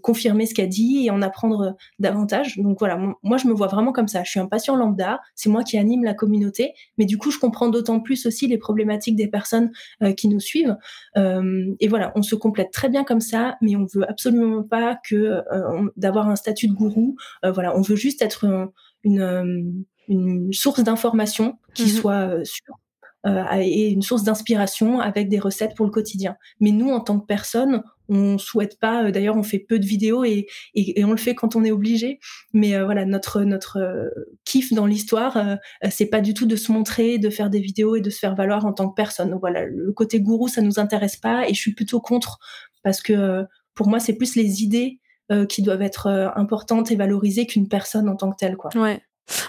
[0.03, 2.59] confirmer ce qu'elle dit et en apprendre davantage.
[2.59, 5.49] Donc voilà, moi je me vois vraiment comme ça, je suis un patient lambda, c'est
[5.49, 9.17] moi qui anime la communauté, mais du coup je comprends d'autant plus aussi les problématiques
[9.17, 9.71] des personnes
[10.17, 10.77] qui nous suivent.
[11.17, 15.43] et voilà, on se complète très bien comme ça, mais on veut absolument pas que
[15.53, 17.17] euh, d'avoir un statut de gourou.
[17.45, 18.47] Euh, voilà, on veut juste être
[19.03, 19.65] une, euh,
[20.07, 22.79] une, source d'information qui mmh soit sûre.
[23.59, 26.37] et une source d'inspiration avec des recettes pour le quotidien.
[26.61, 29.05] Mais nous, en tant que personne, on souhaite pas.
[29.05, 31.71] Euh, d'ailleurs, on fait peu de vidéos et, et, on le fait quand on est
[31.71, 32.19] obligé.
[32.53, 34.09] Mais euh, voilà, notre notre euh,
[34.45, 35.59] kiff dans l'histoire,
[35.91, 38.35] c'est pas du tout de se montrer, de faire des vidéos et de se faire
[38.35, 39.31] valoir en tant que personne.
[39.31, 42.39] Donc voilà, le côté gourou, ça nous intéresse pas et je suis plutôt contre
[42.83, 45.01] parce que pour moi, c'est plus les idées
[45.49, 48.71] qui doivent être importantes et valorisées qu'une personne en tant que telle, quoi.
[48.77, 49.01] Ouais.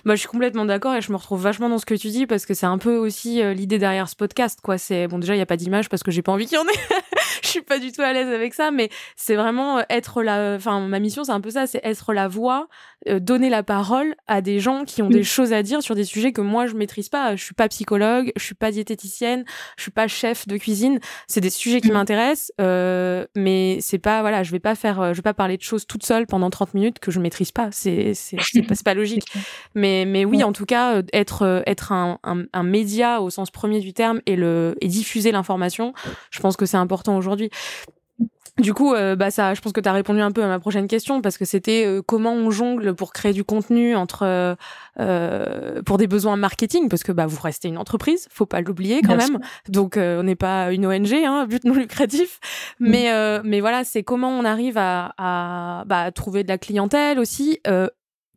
[0.06, 2.26] Bah, je suis complètement d'accord et je me retrouve vachement dans ce que tu dis
[2.26, 4.78] parce que c'est un peu aussi l'idée derrière ce podcast, quoi.
[4.78, 6.62] C'est bon, déjà, il n'y a pas d'image parce que j'ai pas envie qu'il y
[6.62, 7.04] en ait.
[7.48, 10.56] je suis pas du tout à l'aise avec ça, mais c'est vraiment être la.
[10.56, 12.68] Enfin, ma mission, c'est un peu ça, c'est être la voix,
[13.08, 16.04] euh, donner la parole à des gens qui ont des choses à dire sur des
[16.04, 17.36] sujets que moi je maîtrise pas.
[17.36, 19.46] Je suis pas psychologue, je suis pas diététicienne,
[19.78, 21.00] je suis pas chef de cuisine.
[21.28, 25.14] C'est des sujets qui m'intéressent, euh, mais c'est pas voilà, je vais pas faire, euh,
[25.14, 27.70] je vais pas parler de choses toute seule pendant 30 minutes que je maîtrise pas.
[27.72, 29.26] C'est c'est pas, pas logique.
[29.76, 33.80] Mais mais oui, en tout cas, être être un, un, un média au sens premier
[33.80, 35.94] du terme et le et diffuser l'information,
[36.32, 37.52] je pense que c'est important aujourd'hui
[38.58, 40.60] du coup, euh, bah ça, je pense que tu as répondu un peu à ma
[40.60, 44.58] prochaine question parce que c'était euh, comment on jongle pour créer du contenu entre
[45.00, 49.02] euh, pour des besoins marketing parce que bah vous restez une entreprise, faut pas l'oublier
[49.02, 49.40] quand même.
[49.70, 52.40] Donc on n'est pas une ONG, hein, but non lucratif.
[52.80, 53.12] Mais
[53.44, 57.60] mais voilà, c'est comment on arrive à, à bah, trouver de la clientèle aussi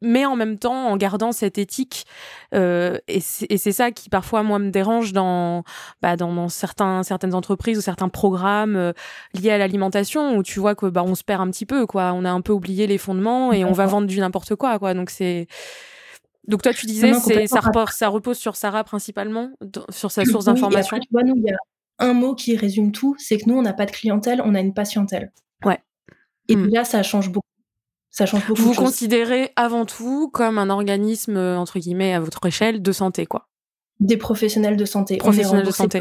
[0.00, 2.06] mais en même temps en gardant cette éthique.
[2.54, 5.64] Euh, et c'est ça qui parfois moi me dérange dans,
[6.02, 8.92] bah, dans, certains, certaines entreprises ou certains programmes euh,
[9.34, 12.12] liés à l'alimentation où tu vois que bah, on se perd un petit peu quoi.
[12.14, 14.94] On a un peu oublié les fondements et on va vendre du n'importe quoi quoi.
[14.94, 15.46] Donc c'est
[16.48, 19.50] donc toi tu disais c'est ça, repose, ça repose sur Sarah principalement
[19.90, 20.98] sur sa source d'information?
[21.10, 21.56] Vois nous il y a
[21.98, 24.60] un mot qui résume tout, c'est que nous on n'a pas de clientèle, on a
[24.60, 25.32] une patientèle.
[25.64, 25.78] Ouais.
[26.48, 26.70] Et mmh.
[26.70, 27.49] là ça change beaucoup
[28.10, 28.60] ça change beaucoup.
[28.62, 32.92] Vous vous considérez avant tout comme un organisme euh, entre guillemets à votre échelle de
[32.92, 33.46] santé, quoi.
[34.00, 35.18] Des professionnels de santé.
[35.18, 36.00] Professionnels de santé.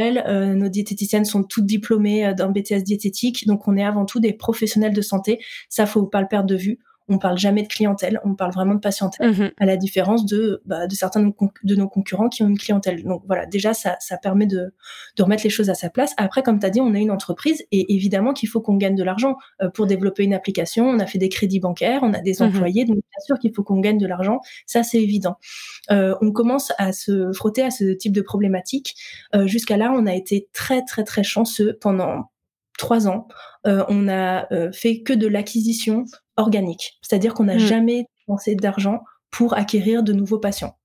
[0.00, 4.20] Euh, nos diététiciennes sont toutes diplômées euh, d'un BTS diététique, donc on est avant tout
[4.20, 5.40] des professionnels de santé.
[5.68, 8.74] Ça, faut pas le perdre de vue on parle jamais de clientèle, on parle vraiment
[8.74, 9.50] de patientèle, mhm.
[9.58, 13.02] à la différence de, bah, de certains de nos concurrents qui ont une clientèle.
[13.04, 14.72] Donc voilà, déjà, ça, ça permet de,
[15.16, 16.14] de remettre les choses à sa place.
[16.16, 18.94] Après, comme tu as dit, on a une entreprise et évidemment qu'il faut qu'on gagne
[18.94, 20.86] de l'argent euh, pour développer une application.
[20.88, 22.48] On a fait des crédits bancaires, on a des mhm.
[22.48, 24.40] employés, donc bien sûr qu'il faut qu'on gagne de l'argent.
[24.66, 25.36] Ça, c'est évident.
[25.90, 28.94] Euh, on commence à se frotter à ce type de problématique.
[29.34, 32.30] Euh, jusqu'à là, on a été très, très, très chanceux pendant
[32.78, 33.28] trois ans,
[33.66, 36.04] euh, on a euh, fait que de l'acquisition
[36.36, 37.60] organique, c'est-à-dire qu'on n'a mmh.
[37.60, 40.76] jamais dépensé d'argent pour acquérir de nouveaux patients.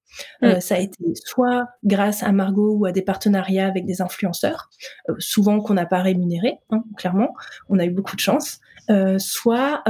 [0.44, 0.62] Euh, mmh.
[0.62, 4.70] ça a été soit grâce à Margot ou à des partenariats avec des influenceurs,
[5.20, 7.36] souvent qu'on n'a pas rémunéré, hein, clairement,
[7.70, 8.60] on a eu beaucoup de chance,
[9.20, 9.84] soit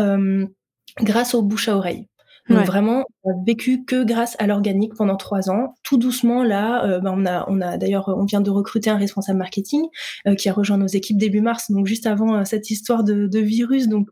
[1.02, 2.10] grâce au bouche à oreille.
[2.50, 5.76] Donc vraiment, on a vécu que grâce à l'organique pendant trois ans.
[5.84, 8.98] Tout doucement, là, euh, ben, on a, on a d'ailleurs, on vient de recruter un
[8.98, 9.86] responsable marketing
[10.28, 13.28] euh, qui a rejoint nos équipes début mars, donc juste avant euh, cette histoire de,
[13.28, 13.88] de virus.
[13.88, 14.08] Donc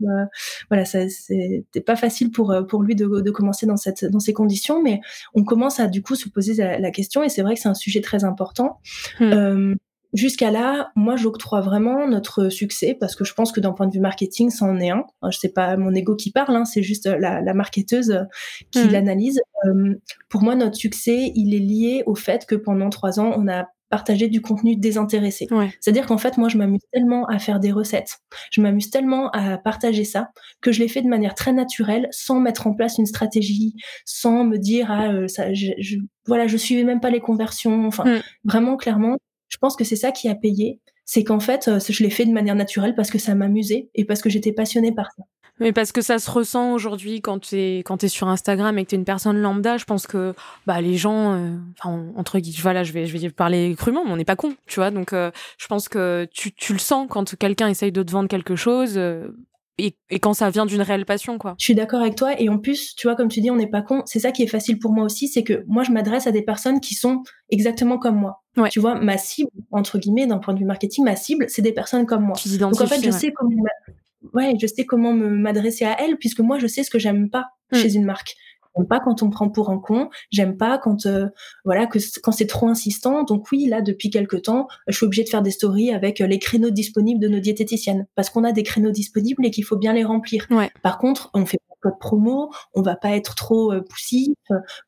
[0.70, 4.34] voilà, ça c'était pas facile pour pour lui de, de, commencer dans cette dans ces
[4.34, 5.02] conditions, mais
[5.34, 7.74] on commence à du coup se poser la, question et c'est vrai que c'est un
[7.74, 8.80] sujet très important.
[9.20, 9.76] Mmh.
[10.14, 13.94] Jusqu'à là, moi, j'octroie vraiment notre succès parce que je pense que d'un point de
[13.94, 15.06] vue marketing, ça en est un.
[15.30, 18.26] Je sais pas mon ego qui parle, hein, c'est juste la, la, marketeuse
[18.72, 18.92] qui mmh.
[18.92, 19.42] l'analyse.
[19.66, 19.96] Euh,
[20.30, 23.66] pour moi, notre succès, il est lié au fait que pendant trois ans, on a
[23.90, 25.48] partager du contenu désintéressé.
[25.80, 28.20] C'est-à-dire qu'en fait, moi, je m'amuse tellement à faire des recettes,
[28.52, 30.30] je m'amuse tellement à partager ça,
[30.62, 34.44] que je l'ai fait de manière très naturelle, sans mettre en place une stratégie, sans
[34.44, 37.88] me dire, ah, euh, ça, je, je, voilà, je suivais même pas les conversions.
[37.88, 38.22] Enfin, mm.
[38.44, 39.18] vraiment, clairement,
[39.50, 40.80] je pense que c'est ça qui a payé.
[41.06, 44.04] C'est qu'en fait, euh, je l'ai fait de manière naturelle parce que ça m'amusait et
[44.04, 45.24] parce que j'étais passionnée par ça.
[45.60, 48.90] Mais parce que ça se ressent aujourd'hui quand tu es quand sur Instagram et que
[48.90, 50.36] tu es une personne lambda, je pense que
[50.68, 54.26] bah les gens euh, entre guillemets je vais je vais parler crûment, mais on n'est
[54.26, 54.92] pas con, tu vois.
[54.92, 58.30] Donc euh, je pense que tu, tu le sens quand quelqu'un essaye de te vendre
[58.30, 59.00] quelque chose
[59.78, 61.56] et, et, quand ça vient d'une réelle passion, quoi.
[61.60, 62.40] Je suis d'accord avec toi.
[62.40, 64.02] Et en plus, tu vois, comme tu dis, on n'est pas con.
[64.06, 66.42] C'est ça qui est facile pour moi aussi, c'est que moi, je m'adresse à des
[66.42, 68.44] personnes qui sont exactement comme moi.
[68.58, 68.70] Ouais.
[68.70, 71.74] Tu vois, ma cible, entre guillemets, d'un point de vue marketing, ma cible, c'est des
[71.74, 72.36] personnes comme moi.
[72.60, 73.64] Donc en fait, je sais comment
[74.34, 77.46] ouais, je sais comment m'adresser à elle puisque moi je sais ce que j'aime pas
[77.72, 77.78] mm.
[77.78, 78.36] chez une marque.
[78.78, 80.10] J'aime pas quand on me prend pour un con.
[80.32, 81.28] J'aime pas quand euh,
[81.66, 83.24] voilà que quand c'est trop insistant.
[83.24, 86.28] Donc oui, là depuis quelques temps, je suis obligée de faire des stories avec euh,
[86.28, 89.78] les créneaux disponibles de nos diététiciennes parce qu'on a des créneaux disponibles et qu'il faut
[89.78, 90.48] bien les remplir.
[90.52, 90.70] Ouais.
[90.82, 94.36] Par contre, on fait pas de promo, on va pas être trop euh, poussif.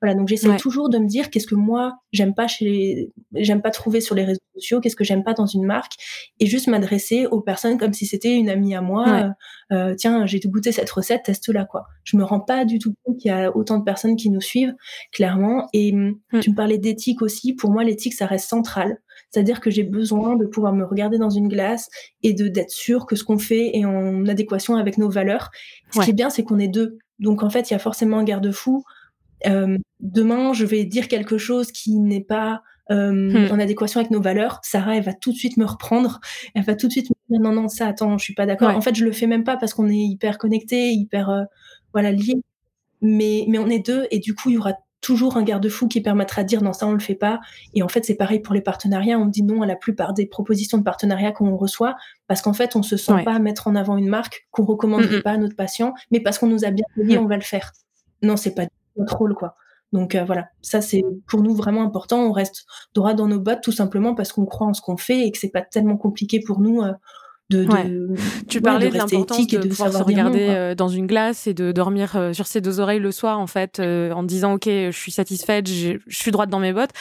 [0.01, 3.11] voilà, donc j'essaie toujours de me dire qu'est-ce que moi j'aime pas chez les...
[3.33, 5.93] j'aime pas trouver sur les réseaux sociaux, qu'est-ce que j'aime pas dans une marque
[6.39, 9.33] et juste m'adresser aux personnes comme si c'était une amie à moi.
[9.71, 11.85] Euh, tiens, j'ai goûté cette recette, teste-la quoi.
[12.03, 14.41] Je me rends pas du tout compte qu'il y a autant de personnes qui nous
[14.41, 14.73] suivent
[15.11, 16.39] clairement et hum, mm.
[16.39, 17.53] tu me parlais d'éthique aussi.
[17.53, 18.97] Pour moi, l'éthique ça reste central.
[19.29, 21.89] C'est-à-dire que j'ai besoin de pouvoir me regarder dans une glace
[22.23, 25.49] et de d'être sûr que ce qu'on fait est en adéquation avec nos valeurs.
[25.91, 26.97] Ce qui est bien, c'est qu'on est deux.
[27.19, 28.83] Donc en fait, il y a forcément un garde-fou.
[29.47, 33.51] Euh, demain, je vais dire quelque chose qui n'est pas euh, hmm.
[33.51, 34.59] en adéquation avec nos valeurs.
[34.63, 36.19] Sarah, elle va tout de suite me reprendre.
[36.55, 38.75] Elle va tout de suite me dire non, non, ça, attends, je suis pas d'accord.
[38.75, 41.43] En fait, je le fais même pas parce qu'on est hyper connectés, hyper euh,
[41.93, 42.41] voilà liés.
[43.01, 46.01] Mais mais on est deux et du coup, il y aura toujours un garde-fou qui
[46.01, 47.39] permettra de dire non ça on le fait pas.
[47.73, 49.17] Et en fait c'est pareil pour les partenariats.
[49.19, 51.95] On dit non à la plupart des propositions de partenariat qu'on reçoit
[52.27, 55.31] parce qu'en fait on se sent pas mettre en avant une marque qu'on recommanderait pas
[55.31, 57.21] à notre patient mais parce qu'on nous a bien dit mm.
[57.21, 57.71] on va le faire.
[58.21, 58.65] Non c'est pas
[58.97, 59.55] notre rôle quoi.
[59.91, 62.21] Donc euh, voilà, ça c'est pour nous vraiment important.
[62.21, 65.25] On reste droit dans nos bottes tout simplement parce qu'on croit en ce qu'on fait
[65.25, 66.93] et que c'est pas tellement compliqué pour nous euh,
[67.49, 68.15] de, de,
[68.49, 71.71] Tu parlais de, l'importance de, de pouvoir se regarder euh, dans une glace et de
[71.71, 75.67] dormir sur ses deux oreilles le soir en fait en disant ok je suis satisfaite,
[75.67, 76.91] je suis droite dans mes bottes.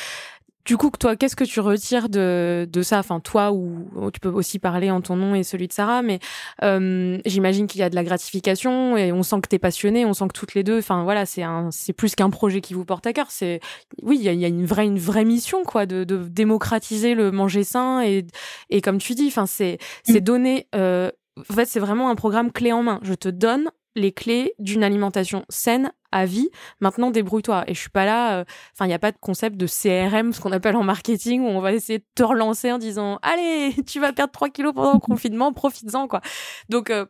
[0.68, 2.98] Du coup, toi, qu'est-ce que tu retires de, de ça?
[2.98, 6.18] Enfin, toi, ou, tu peux aussi parler en ton nom et celui de Sarah, mais
[6.62, 10.04] euh, j'imagine qu'il y a de la gratification et on sent que tu es passionné,
[10.04, 13.07] on sent que toutes les deux, enfin voilà, c'est plus qu'un projet qui vous porte
[13.07, 13.31] à cœur.
[13.31, 13.61] C'est,
[14.02, 17.14] oui, il y a, y a, une vraie, une vraie mission, quoi, de, de démocratiser
[17.14, 18.26] le manger sain et,
[18.68, 20.66] et comme tu dis, enfin, c'est, c'est donner.
[20.74, 21.11] Euh,
[21.50, 23.00] en fait, c'est vraiment un programme clé en main.
[23.02, 26.49] Je te donne les clés d'une alimentation saine à vie.
[26.81, 27.64] Maintenant, débrouille-toi.
[27.66, 28.38] Et je suis pas là.
[28.38, 28.44] Euh,
[28.75, 31.49] enfin, il n'y a pas de concept de CRM, ce qu'on appelle en marketing, où
[31.49, 34.94] on va essayer de te relancer en disant Allez, tu vas perdre 3 kilos pendant
[34.94, 36.21] le confinement, profites-en, quoi.
[36.68, 37.07] Donc, euh,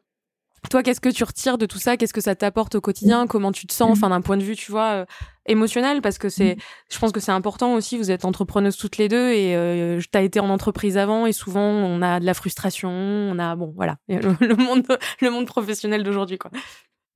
[0.71, 1.97] toi, qu'est-ce que tu retires de tout ça?
[1.97, 3.27] Qu'est-ce que ça t'apporte au quotidien?
[3.27, 3.91] Comment tu te sens?
[3.93, 5.05] Enfin, d'un point de vue, tu vois, euh,
[5.47, 6.57] émotionnel, parce que c'est,
[6.91, 7.97] je pense que c'est important aussi.
[7.97, 11.33] Vous êtes entrepreneuses toutes les deux et euh, tu as été en entreprise avant et
[11.33, 14.85] souvent on a de la frustration, on a, bon, voilà, le monde,
[15.21, 16.51] le monde professionnel d'aujourd'hui, quoi.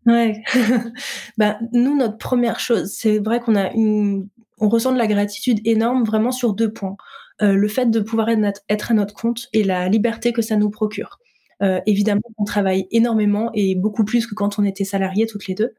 [0.07, 0.43] Ouais.
[1.39, 5.61] bah, nous, notre première chose, c'est vrai qu'on a une, on ressent de la gratitude
[5.65, 6.97] énorme vraiment sur deux points.
[7.41, 10.71] Euh, le fait de pouvoir être à notre compte et la liberté que ça nous
[10.71, 11.19] procure.
[11.63, 15.55] Euh, évidemment, on travaille énormément et beaucoup plus que quand on était salariés toutes les
[15.55, 15.75] deux.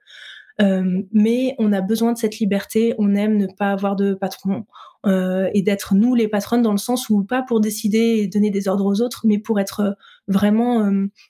[0.62, 4.66] Euh, mais on a besoin de cette liberté, on aime ne pas avoir de patron
[5.06, 8.52] euh, et d'être nous les patronnes dans le sens où pas pour décider et donner
[8.52, 9.92] des ordres aux autres, mais pour être euh,
[10.28, 10.90] vraiment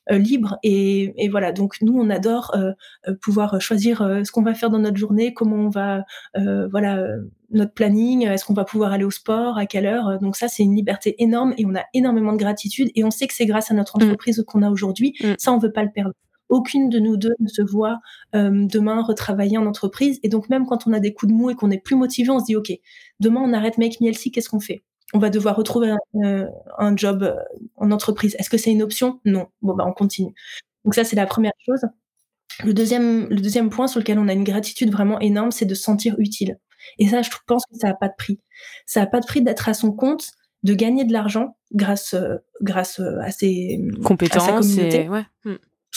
[0.10, 0.58] libre.
[0.62, 2.56] Et, et, voilà, donc nous on adore
[3.22, 6.04] pouvoir choisir ce qu'on va faire dans notre journée, comment on va,
[6.36, 7.04] voilà,
[7.50, 10.20] notre planning, est-ce qu'on va pouvoir aller au sport, à quelle heure.
[10.20, 13.26] Donc ça c'est une liberté énorme et on a énormément de gratitude et on sait
[13.26, 14.04] que c'est grâce à notre mmh.
[14.04, 15.16] entreprise qu'on a aujourd'hui.
[15.24, 15.34] Mmh.
[15.40, 16.14] Ça on veut pas le perdre
[16.54, 18.00] aucune de nous deux ne se voit
[18.36, 20.20] euh, demain retravailler en entreprise.
[20.22, 22.30] Et donc même quand on a des coups de mou et qu'on est plus motivé,
[22.30, 22.72] on se dit ok,
[23.20, 24.84] demain on arrête Make Me Healthy, qu'est-ce qu'on fait?
[25.16, 27.36] On va devoir retrouver un, euh, job euh,
[27.76, 28.36] en entreprise.
[28.38, 29.20] Est-ce que c'est une option?
[29.26, 29.48] Non.
[29.64, 30.34] Bon bah on continue.
[30.86, 31.82] Donc ça c'est la première chose.
[32.64, 35.74] Le deuxième, le deuxième point sur lequel on a une gratitude vraiment énorme, c'est de
[35.74, 36.60] se sentir utile.
[37.00, 38.40] Et ça, je pense que ça n'a pas de prix.
[38.86, 42.14] Ça n'a pas de prix d'être à son compte, de gagner de l'argent grâce,
[42.62, 45.26] grâce à ses compétences, à sa Ouais.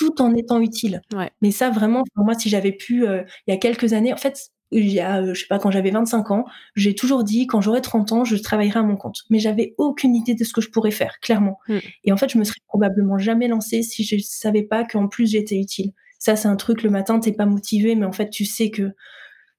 [0.01, 1.01] Hmm tout en étant utile.
[1.43, 4.17] Mais ça, vraiment, pour moi, si j'avais pu, euh, il y a quelques années, en
[4.17, 7.47] fait, il y a, euh, je sais pas, quand j'avais 25 ans, j'ai toujours dit,
[7.47, 9.23] quand j'aurai 30 ans, je travaillerai à mon compte.
[9.31, 11.59] Mais j'avais aucune idée de ce que je pourrais faire, clairement.
[11.69, 11.79] Mm.
[12.05, 15.31] Et en fait, je me serais probablement jamais lancée si je savais pas qu'en plus
[15.31, 15.93] j'étais utile.
[16.19, 18.93] Ça, c'est un truc, le matin, t'es pas motivé, mais en fait, tu sais que,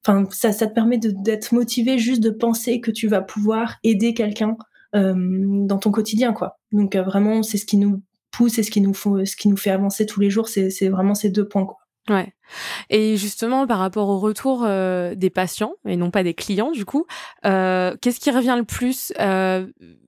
[0.05, 4.13] enfin, ça, ça te permet d'être motivé juste de penser que tu vas pouvoir aider
[4.13, 4.57] quelqu'un
[4.93, 6.57] dans ton quotidien, quoi.
[6.71, 8.01] Donc vraiment, c'est ce qui nous
[8.37, 11.65] pousse et ce qui nous, fait avancer tous les jours, c'est vraiment ces deux points,
[11.65, 11.79] quoi.
[12.89, 17.05] Et justement, par rapport au retour des patients, et non pas des clients, du coup,
[17.43, 19.13] qu'est-ce qui revient le plus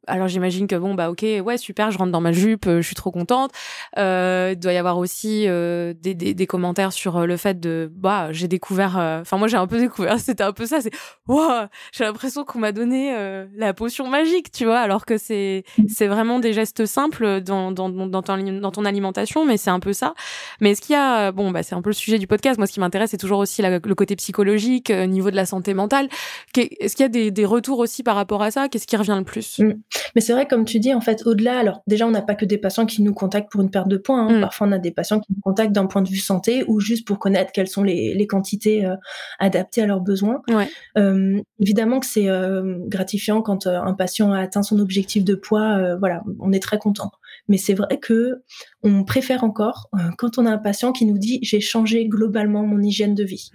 [0.10, 2.88] alors j'imagine que bon bah ok ouais super je rentre dans ma jupe euh, je
[2.88, 3.52] suis trop contente.
[3.98, 8.32] Euh, il doit y avoir aussi euh, des, commentaires sur euh, le fait de bah
[8.32, 10.92] j'ai découvert enfin moi j'ai un peu découvert c'était un peu ça c'est
[11.28, 13.16] wow, j'ai l'impression qu'on m'a donné
[13.56, 17.90] la potion magique tu vois alors que c'est c'est vraiment des gestes simples dans dans,
[17.90, 20.14] dans, ton, dans ton alimentation mais c'est un peu ça.
[20.60, 22.68] Mais est-ce qu'il y a bon bah c'est un peu le sujet du podcast moi
[22.68, 26.08] ce qui m'intéresse c'est toujours aussi le côté psychologique au niveau de la santé mentale
[26.80, 28.70] est-ce qu'il y a des, des retours aussi par rapport à ça?
[28.70, 29.60] Qu'est-ce qui revient le plus?
[29.60, 29.74] Mmh.
[30.16, 32.46] Mais c'est vrai, comme tu dis, en fait, au-delà, alors déjà, on n'a pas que
[32.46, 34.18] des patients qui nous contactent pour une perte de poids.
[34.18, 34.38] Hein.
[34.38, 34.42] Mm.
[34.42, 37.08] Parfois, on a des patients qui nous contactent d'un point de vue santé ou juste
[37.08, 38.96] pour connaître quelles sont les, les quantités euh,
[39.40, 40.42] adaptées à leurs besoins.
[40.98, 45.96] Euh, évidemment que c'est euh, gratifiant quand un patient a atteint son objectif de poids.
[45.98, 47.12] voilà, on est très content.
[47.48, 48.42] Mais c'est vrai que
[48.84, 52.82] on préfère encore quand on a un patient qui nous dit j'ai changé globalement mon
[52.82, 53.52] hygiène de vie.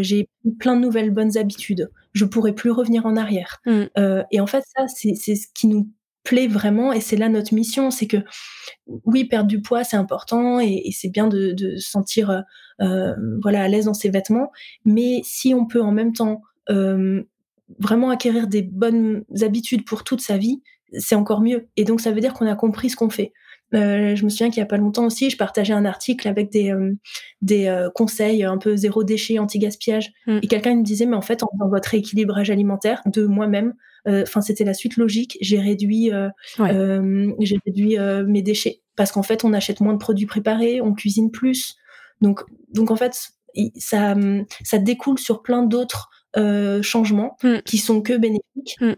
[0.00, 3.60] j'ai plein de nouvelles bonnes habitudes je pourrais plus revenir en arrière.
[3.66, 3.82] Mm.
[3.98, 5.90] Euh, et en fait, ça, c'est ce qui nous
[6.22, 8.16] plaît vraiment et c'est là notre mission, c'est que
[9.04, 12.42] oui, perdre du poids, c'est important et, c'est bien de, de se sentir
[12.80, 14.50] euh, voilà à l'aise dans ses vêtements,
[14.86, 17.22] mais si on peut en même temps euh,
[17.78, 20.62] vraiment acquérir des bonnes habitudes pour toute sa vie,
[20.96, 21.68] c'est encore mieux.
[21.76, 23.34] Et donc ça veut dire qu'on a compris ce qu'on fait.
[23.74, 26.50] Euh, je me souviens qu'il y a pas longtemps aussi, je partageais un article avec
[26.50, 26.92] des, euh,
[27.42, 30.12] des euh, conseils un peu zéro déchet, anti-gaspillage.
[30.26, 30.38] Mm.
[30.42, 33.74] Et quelqu'un me disait, mais en fait, dans votre rééquilibrage alimentaire de moi-même,
[34.06, 35.38] enfin, c'était la suite logique.
[35.40, 36.10] J'ai réduit,
[36.58, 41.30] j'ai réduit mes déchets parce qu'en fait, on achète moins de produits préparés, on cuisine
[41.30, 41.76] plus.
[42.20, 42.42] Donc,
[42.74, 43.18] donc en fait,
[43.76, 44.14] ça,
[44.62, 46.10] ça découle sur plein d'autres
[46.82, 47.60] changements mm.
[47.64, 48.76] qui sont que bénéfiques.
[48.80, 48.92] Mm.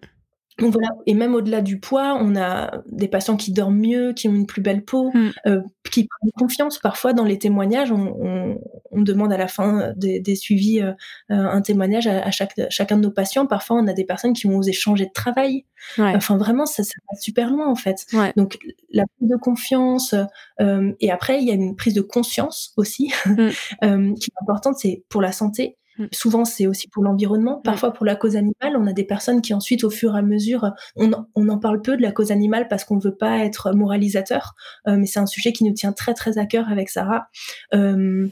[0.58, 4.26] Donc voilà, et même au-delà du poids, on a des patients qui dorment mieux, qui
[4.26, 5.30] ont une plus belle peau, mm.
[5.46, 6.78] euh, qui prennent confiance.
[6.78, 8.58] Parfois, dans les témoignages, on, on,
[8.90, 10.92] on demande à la fin des, des suivis euh,
[11.28, 13.46] un témoignage à, à, chaque, chacun de nos patients.
[13.46, 15.66] Parfois, on a des personnes qui ont osé changer de travail.
[15.98, 18.06] Enfin, vraiment, ça, ça va super loin en fait.
[18.36, 18.58] Donc,
[18.90, 20.14] la prise de confiance.
[20.60, 23.48] Euh, et après, il y a une prise de conscience aussi, mm.
[23.84, 24.76] euh, qui est importante.
[24.78, 25.76] C'est pour la santé.
[26.12, 27.60] Souvent, c'est aussi pour l'environnement.
[27.64, 30.22] Parfois, pour la cause animale, on a des personnes qui ensuite, au fur et à
[30.22, 33.38] mesure, on, on en parle peu de la cause animale parce qu'on ne veut pas
[33.38, 34.54] être moralisateur,
[34.88, 37.28] euh, mais c'est un sujet qui nous tient très très à cœur avec Sarah.
[37.74, 38.28] Euh,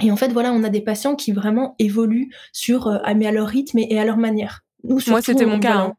[0.00, 3.32] et en fait, voilà, on a des patients qui vraiment évoluent sur, euh, mais à
[3.32, 4.64] leur rythme et, à leur manière.
[4.82, 5.76] Nous, Moi, c'était mon cas.
[5.76, 5.94] Hein.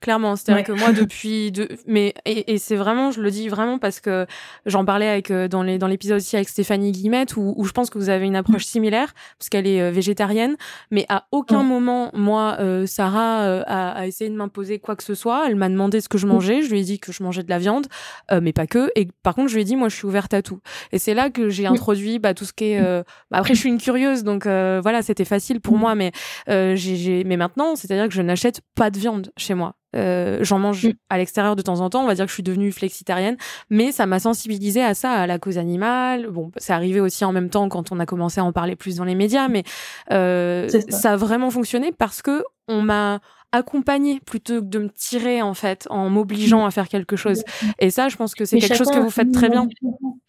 [0.00, 3.78] Clairement, c'est-à-dire que moi depuis de, mais et, et c'est vraiment, je le dis vraiment
[3.78, 4.26] parce que
[4.64, 7.72] j'en parlais avec euh, dans les dans l'épisode aussi avec Stéphanie Guillemette où, où, je
[7.72, 8.70] pense que vous avez une approche mm.
[8.70, 10.56] similaire parce qu'elle est euh, végétarienne,
[10.90, 11.68] mais à aucun mm.
[11.68, 15.46] moment moi euh, Sarah a, a, essayé de m'imposer quoi que ce soit.
[15.46, 16.30] Elle m'a demandé ce que je mm.
[16.30, 17.86] mangeais, je lui ai dit que je mangeais de la viande,
[18.40, 18.90] mais pas que.
[18.96, 20.60] Et par contre, je lui ai dit moi je suis ouverte à tout.
[20.92, 22.80] Et c'est là que j'ai introduit bah, tout ce qui est.
[23.30, 26.12] Bah, après, je suis une curieuse, donc voilà, c'était facile pour moi, mais
[26.46, 29.74] j'ai mais maintenant, c'est-à-dire que je n'achète pas de viande chez moi.
[29.96, 30.92] Euh, j'en mange mm.
[31.08, 32.02] à l'extérieur de temps en temps.
[32.02, 33.36] On va dire que je suis devenue flexitarienne,
[33.70, 36.28] mais ça m'a sensibilisée à ça, à la cause animale.
[36.28, 38.96] Bon, c'est arrivé aussi en même temps quand on a commencé à en parler plus
[38.96, 39.64] dans les médias, mais
[40.12, 41.12] euh, ça.
[41.12, 43.20] a vraiment fonctionné parce que on m'a
[43.52, 46.66] accompagnée plutôt que de me tirer en fait en m'obligeant mm.
[46.66, 47.42] à faire quelque chose.
[47.78, 49.68] Et ça, je pense que c'est quelque chose que vous faites très bien.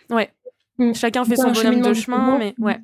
[0.10, 0.32] Ouais.
[0.78, 0.94] Mm.
[0.94, 2.80] Chacun fait son bonhomme de chemin, mais ouais.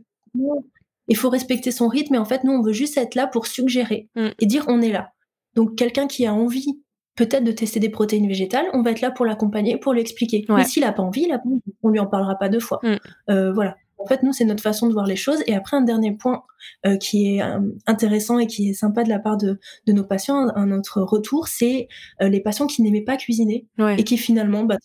[1.10, 3.48] Il faut respecter son rythme, et en fait, nous, on veut juste être là pour
[3.48, 5.12] suggérer et dire on est là.
[5.58, 6.80] Donc quelqu'un qui a envie
[7.16, 10.46] peut-être de tester des protéines végétales, on va être là pour l'accompagner, pour l'expliquer.
[10.50, 11.42] Mais s'il n'a pas envie, là,
[11.82, 12.80] on lui en parlera pas deux fois.
[12.84, 12.96] Mm.
[13.32, 13.76] Euh, voilà.
[13.98, 15.40] En fait, nous, c'est notre façon de voir les choses.
[15.48, 16.44] Et après, un dernier point
[16.86, 20.48] euh, qui est euh, intéressant et qui est sympa de la part de, nos patients,
[20.56, 21.88] un, autre retour, c'est
[22.22, 23.66] les patients qui n'aimaient pas cuisiner
[23.98, 24.78] et qui finalement bah,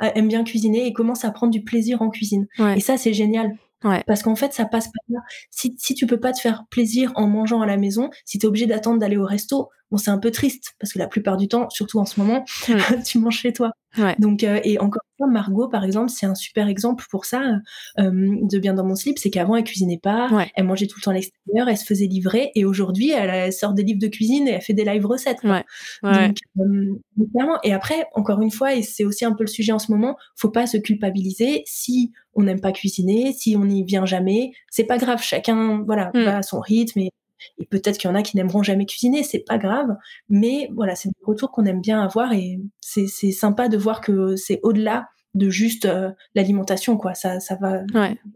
[0.00, 2.48] aiment bien cuisiner et commencent à prendre du plaisir en cuisine.
[2.74, 3.52] Et ça, c'est génial.
[4.06, 5.20] Parce qu'en fait, ça passe pas là.
[5.50, 8.46] Si, si tu peux pas te faire plaisir en mangeant à la maison, si tu
[8.46, 11.36] es obligé d'attendre d'aller au resto, bon, c'est un peu triste parce que la plupart
[11.36, 12.44] du temps, surtout en ce moment,
[13.06, 13.72] tu manges chez toi.
[14.18, 17.42] Donc, euh, et encore Margot, par exemple, c'est un super exemple pour ça,
[17.98, 21.02] euh, de bien dans mon slip, c'est qu'avant, elle cuisinait pas, elle mangeait tout le
[21.02, 24.48] temps à l'extérieur, elle se faisait livrer, et aujourd'hui, elle, sort des livres de cuisine
[24.48, 25.42] et elle fait des live recettes.
[25.42, 25.64] Donc,
[26.58, 26.94] euh,
[27.32, 27.58] clairement.
[27.62, 30.16] Et après, encore une fois, et c'est aussi un peu le sujet en ce moment,
[30.34, 34.84] faut pas se culpabiliser si on n'aime pas cuisiner, si on n'y vient jamais, c'est
[34.84, 36.24] pas grave, chacun, voilà, mm.
[36.24, 37.10] va à son rythme et
[37.58, 39.88] et peut-être qu'il y en a qui n'aimeront jamais cuisiner, c'est pas grave.
[40.28, 44.36] Mais voilà, c'est des retours qu'on aime bien avoir et c'est sympa de voir que
[44.36, 45.88] c'est au-delà de juste
[46.34, 47.14] l'alimentation, quoi.
[47.14, 47.80] Ça, ça va,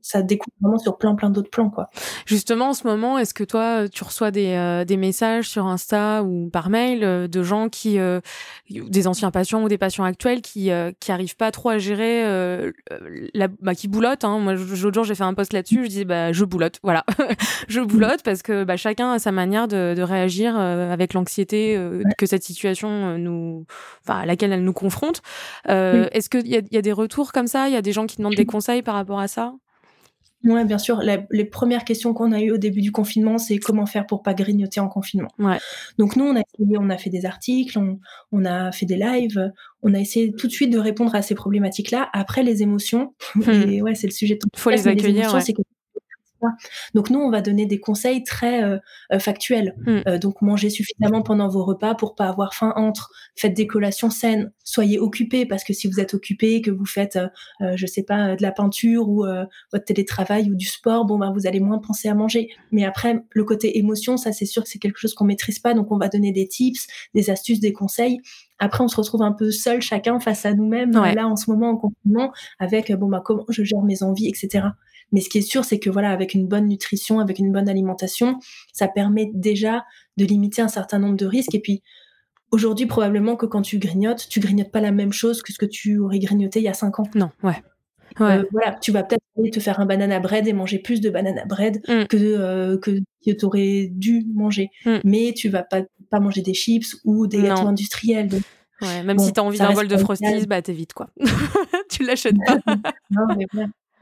[0.02, 1.90] ça découle vraiment sur plein, plein d'autres plans, quoi.
[2.26, 6.50] Justement, en ce moment, est-ce que toi, tu reçois des, des messages sur Insta ou
[6.50, 7.98] par mail de gens qui,
[8.70, 10.70] des anciens patients ou des patients actuels qui,
[11.00, 12.24] qui arrivent pas trop à gérer,
[13.34, 14.24] la, bah, qui boulotte.
[14.24, 14.38] Hein.
[14.38, 15.84] Moi, l'autre jour, j'ai fait un post là-dessus.
[15.84, 16.78] Je dis, bah, je boulotte.
[16.82, 17.04] Voilà,
[17.68, 21.78] je boulotte parce que bah, chacun a sa manière de, de réagir avec l'anxiété
[22.18, 23.66] que cette situation nous,
[24.04, 25.22] enfin, à laquelle elle nous confronte.
[25.66, 27.68] Est-ce qu'il y, y a des retours comme ça?
[27.68, 29.54] Il y a des gens qui demandent des conseils par rapport à ça?
[30.42, 31.02] Oui, bien sûr.
[31.02, 34.32] les premières questions qu'on a eues au début du confinement, c'est comment faire pour pas
[34.32, 35.28] grignoter en confinement?
[35.38, 35.58] Ouais.
[35.98, 36.42] Donc nous, on a
[36.78, 37.78] on a fait des articles,
[38.32, 41.34] on, a fait des lives, on a essayé tout de suite de répondre à ces
[41.34, 42.08] problématiques-là.
[42.12, 43.50] Après les émotions, hmm.
[43.50, 44.38] et ouais, c'est le sujet.
[44.42, 45.30] Il faut les accueillir.
[46.94, 48.78] Donc nous, on va donner des conseils très euh,
[49.12, 49.74] euh, factuels.
[49.86, 50.00] Hmm.
[50.06, 53.10] Euh, donc mangez suffisamment pendant vos repas pour pas avoir faim entre.
[53.36, 54.52] Faites des collations saines.
[54.64, 57.18] Soyez occupés parce que si vous êtes occupé, que vous faites,
[57.60, 59.24] je sais pas, de la peinture ou
[59.72, 62.48] votre télétravail ou du sport, bon ben vous allez moins penser à manger.
[62.70, 65.74] Mais après, le côté émotion, ça c'est sûr que c'est quelque chose qu'on maîtrise pas.
[65.74, 68.20] Donc on va donner des tips, des astuces, des conseils.
[68.58, 71.70] Après, on se retrouve un peu seul chacun face à nous-mêmes là en ce moment
[71.70, 74.68] en confinement avec bon bah comment je gère mes envies, etc.
[75.12, 77.68] Mais ce qui est sûr, c'est que voilà, avec une bonne nutrition, avec une bonne
[77.68, 78.38] alimentation,
[78.72, 79.84] ça permet déjà
[80.16, 81.54] de limiter un certain nombre de risques.
[81.54, 81.82] Et puis,
[82.50, 85.66] aujourd'hui, probablement que quand tu grignotes, tu grignotes pas la même chose que ce que
[85.66, 87.08] tu aurais grignoté il y a cinq ans.
[87.14, 87.62] Non, ouais.
[88.20, 91.10] Euh, voilà, tu vas peut-être aller te faire un banana bread et manger plus de
[91.10, 92.06] banana bread mm.
[92.06, 94.70] que euh, que tu aurais dû manger.
[94.84, 94.96] Mm.
[95.04, 98.28] Mais tu vas pas pas manger des chips ou des gâteaux industriels.
[98.82, 101.08] ouais, même si tu as envie d'un bol de frosties, bah t'évites quoi.
[101.90, 102.58] tu l'achètes pas.
[103.10, 103.46] non, mais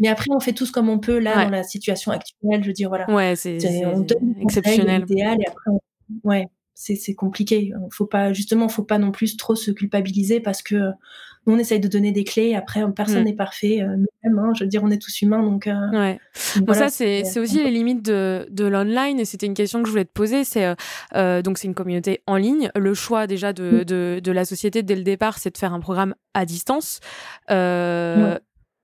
[0.01, 2.63] mais après, on fait tous comme on peut là dans la situation actuelle.
[2.63, 3.11] Je veux dire, voilà.
[3.11, 3.59] Ouais, c'est
[4.41, 5.03] exceptionnel.
[5.09, 5.71] Idéal, et après,
[6.25, 7.73] ouais, c'est compliqué.
[7.93, 10.93] Faut pas, justement, faut pas non plus trop se culpabiliser parce que
[11.47, 12.55] nous, on essaye de donner des clés.
[12.55, 13.25] Après, personne mm.
[13.25, 13.81] n'est parfait.
[13.81, 15.43] Euh, nous-mêmes, hein, je veux dire, on est tous humains.
[15.43, 16.21] Donc, euh, ouais.
[16.61, 19.19] bon, ça, c'est aussi les limites de, de l'online.
[19.19, 20.45] Et c'était une question que je voulais te poser.
[20.45, 20.75] C'est
[21.15, 22.71] euh, donc, c'est une communauté en ligne.
[22.77, 23.85] Le choix déjà de, mm.
[23.85, 27.01] de, de, la société dès le départ, c'est de faire un programme à distance.
[27.51, 28.39] Euh,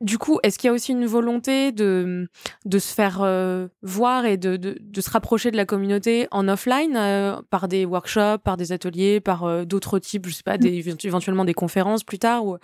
[0.05, 2.29] du coup, est-ce qu'il y a aussi une volonté de,
[2.67, 6.95] de se faire euh, voir et de, de, se rapprocher de la communauté en offline
[6.95, 10.91] euh, par des workshops, par des ateliers, par euh, d'autres types, je sais pas, des,
[11.05, 12.59] éventuellement des conférences plus tard, ou,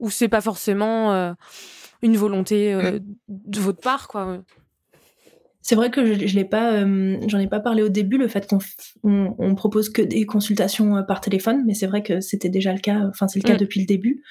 [0.00, 1.34] ou c'est pas forcément
[2.02, 2.74] une volonté
[3.28, 4.38] de votre part, quoi
[5.64, 8.48] c'est vrai que je, je l'ai pas, j'en ai pas parlé au début, le fait
[8.48, 8.58] qu'on
[9.04, 13.00] on, propose que des consultations par téléphone, mais c'est vrai que c'était déjà le cas,
[13.08, 13.58] enfin c'est le cas mmh.
[13.58, 14.24] depuis le début.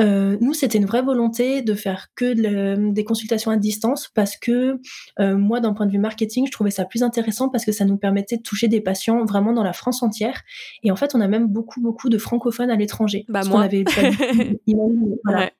[0.00, 4.80] Euh, nous, c'était une vraie volonté de faire que des consultations à distance parce que
[5.18, 7.84] euh, moi, d'un point de vue marketing, je trouvais ça plus intéressant parce que ça
[7.84, 10.42] nous permettait de toucher des patients vraiment dans la France entière.
[10.82, 13.24] Et en fait, on a même beaucoup, beaucoup de francophones à l'étranger.
[13.28, 13.62] Bah, moi.
[13.62, 13.84] Avait
[15.24, 15.50] voilà.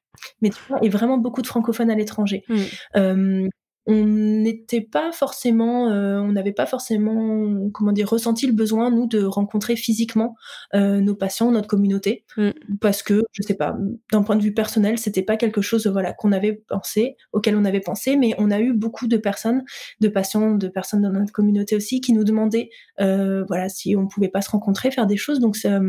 [0.43, 2.45] Mais tu vois, et vraiment beaucoup de francophones à l'étranger.
[2.49, 2.57] Mm.
[2.97, 3.49] Euh,
[3.91, 9.09] on n'était pas forcément, euh, on n'avait pas forcément, comment dire, ressenti le besoin nous
[9.09, 10.37] de rencontrer physiquement
[10.75, 12.51] euh, nos patients, notre communauté, mm.
[12.81, 13.77] parce que je sais pas,
[14.13, 17.65] d'un point de vue personnel, c'était pas quelque chose, voilà, qu'on avait pensé, auquel on
[17.65, 19.65] avait pensé, mais on a eu beaucoup de personnes,
[20.01, 22.71] de patients, de personnes dans notre communauté aussi, qui nous demandaient,
[23.01, 25.81] euh, voilà, si on pouvait pas se rencontrer, faire des choses, donc ça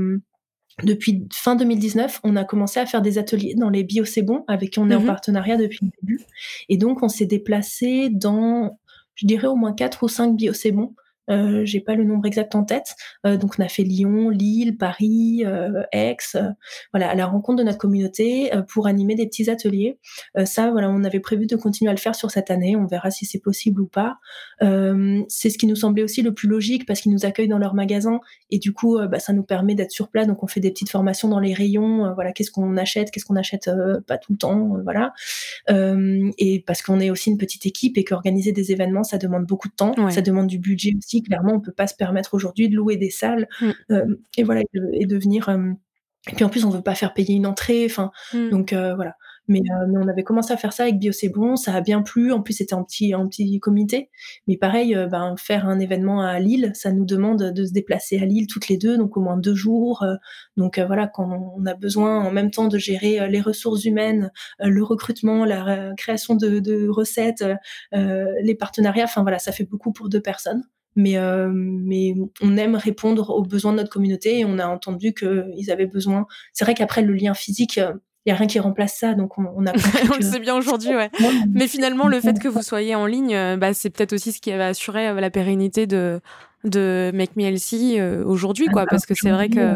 [0.84, 4.04] depuis fin 2019, on a commencé à faire des ateliers dans les bio
[4.48, 5.08] avec qui on est en mhm.
[5.08, 6.22] partenariat depuis le début.
[6.70, 8.80] Et donc, on s'est déplacé dans,
[9.16, 10.54] je dirais, au moins quatre ou cinq bio
[11.32, 12.96] euh, j'ai pas le nombre exact en tête.
[13.26, 16.18] Euh, donc on a fait Lyon, Lille, Paris, euh, Aix,
[16.94, 19.98] voilà, à la rencontre de notre communauté pour animer des petits ateliers.
[20.46, 22.76] ça, voilà, on avait prévu de continuer à le faire sur cette année.
[22.76, 24.18] On verra si c'est possible ou pas.
[24.60, 27.74] c'est ce qui nous semblait aussi le plus logique parce qu'ils nous accueillent dans leur
[27.74, 28.20] magasin
[28.50, 30.28] et du coup, bah, ça nous permet d'être sur place.
[30.28, 32.14] Donc on fait des petites formations dans les rayons.
[32.14, 33.70] voilà, qu'est-ce qu'on achète, qu'est-ce qu'on achète
[34.08, 35.14] pas tout le temps, voilà.
[35.70, 39.70] et parce qu'on est aussi une petite équipe et qu'organiser des événements, ça demande beaucoup
[39.70, 42.76] de temps, ça demande du budget aussi clairement, on peut pas se permettre aujourd'hui de
[42.76, 43.72] louer des salles mm.
[43.92, 44.62] euh, et voilà
[44.94, 45.50] et de, venir.
[45.50, 45.72] Euh,
[46.32, 47.86] et puis en plus, on veut pas faire payer une entrée.
[47.86, 48.50] Enfin, mm.
[48.50, 49.16] donc euh, voilà.
[49.48, 52.32] Mais, on avait commencé à faire ça avec Bio C'est Bon, ça a bien plu.
[52.32, 54.10] En plus, c'était en petit, en petit comité.
[54.48, 58.26] Mais pareil, ben, faire un événement à Lille, ça nous demande de se déplacer à
[58.26, 60.06] Lille toutes les deux, donc au moins deux jours.
[60.56, 64.84] donc voilà, quand on a besoin en même temps de gérer les ressources humaines, le
[64.84, 67.44] recrutement, la création de, de recettes,
[67.92, 70.64] les partenariats, enfin voilà, ça fait beaucoup pour deux personnes
[70.96, 75.14] mais, euh, mais on aime répondre aux besoins de notre communauté et on a entendu
[75.14, 76.26] qu'ils avaient besoin.
[76.54, 77.94] C'est vrai qu'après, le lien physique, il
[78.28, 79.72] n'y a rien qui remplace ça, donc on, a.
[80.12, 81.10] on le sait bien aujourd'hui, ouais.
[81.54, 84.42] Mais finalement, le fait que vous soyez en ligne, euh, bah, c'est peut-être aussi ce
[84.42, 86.20] qui va assurer euh, la pérennité de,
[86.66, 89.76] de Make Me Healthy aujourd'hui, quoi, parce que c'est vrai que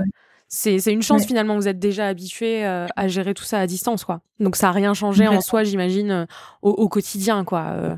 [0.49, 1.55] c'est une chance finalement.
[1.55, 4.19] Vous êtes déjà habitué à gérer tout ça à distance, quoi.
[4.41, 6.27] Donc ça n'a rien changé en soi, j'imagine,
[6.61, 7.97] au, au, quotidien, quoi.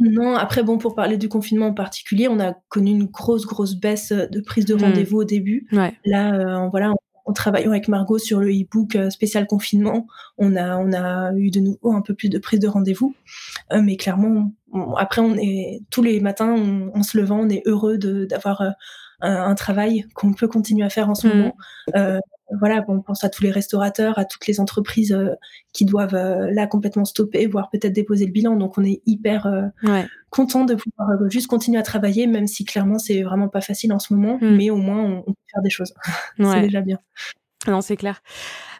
[0.00, 3.74] Non, après, bon, pour parler du confinement en particulier, on a connu une grosse, grosse
[3.74, 4.82] baisse euh, de prise de mmh.
[4.82, 5.66] rendez-vous au début.
[6.04, 6.92] Là, euh, voilà,
[7.24, 10.06] en, travaillant avec Margot sur le e-book euh, spécial confinement,
[10.38, 13.14] on a, on a eu de nouveau un peu plus de prise de rendez-vous.
[13.72, 14.52] mais clairement,
[14.96, 18.74] après, on est tous les matins, on, se levant, on est heureux d'avoir un,
[19.20, 21.30] un, travail qu'on peut continuer à faire en ce mmh.
[21.30, 21.56] moment
[22.50, 25.34] voilà, on pense à tous les restaurateurs, à toutes les entreprises euh,
[25.72, 28.56] qui doivent euh, là complètement stopper, voire peut-être déposer le bilan.
[28.56, 32.98] Donc on est hyper euh, content de pouvoir juste continuer à travailler, même si clairement
[32.98, 34.56] c'est vraiment pas facile en ce moment, mm.
[34.56, 35.92] mais au moins on, peut faire des choses.
[36.38, 36.98] c'est déjà bien.
[37.66, 38.22] Non, c'est clair.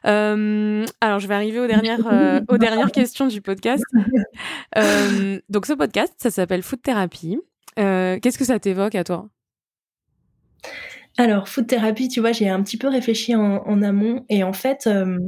[0.04, 2.00] alors, je vais arriver aux dernières,
[2.48, 3.84] aux dernières questions du podcast.
[5.48, 7.38] donc, ce podcast, ça s'appelle Food Therapy.
[7.76, 9.28] Qu'est-ce que ça t'évoque à toi?
[11.18, 14.86] Alors, food thérapie, tu vois, j'ai un petit peu réfléchi en, amont et en fait,
[14.86, 15.18] euh,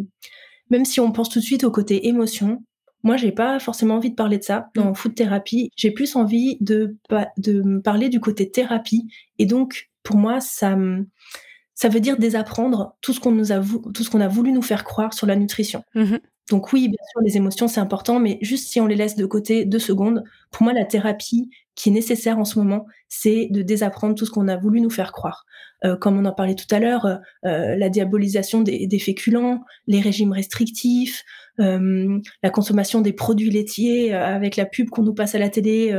[0.71, 2.63] même si on pense tout de suite au côté émotion,
[3.03, 5.71] moi, j'ai pas forcément envie de parler de ça dans food thérapie.
[5.75, 6.97] J'ai plus envie de,
[7.39, 10.79] de parler du côté thérapie et donc, pour moi, ça,
[11.75, 13.61] ça veut dire désapprendre tout ce qu'on nous a,
[13.93, 15.83] tout ce qu'on a voulu nous faire croire sur la nutrition.
[15.95, 16.17] Mmh
[16.51, 19.25] donc oui, bien sûr, les émotions, c'est important, mais juste si on les laisse de
[19.25, 21.49] côté deux secondes, pour moi, la thérapie
[21.81, 24.91] qui est nécessaire en ce moment, c'est de désapprendre tout ce qu'on a voulu nous
[24.91, 25.47] faire croire.
[25.85, 30.33] Euh, comme on en parlait tout à l'heure, euh, la diabolisation des, féculents, les régimes
[30.33, 31.25] restrictifs,
[31.59, 35.99] euh, la consommation des produits laitiers avec la pub qu'on nous passe à la télé.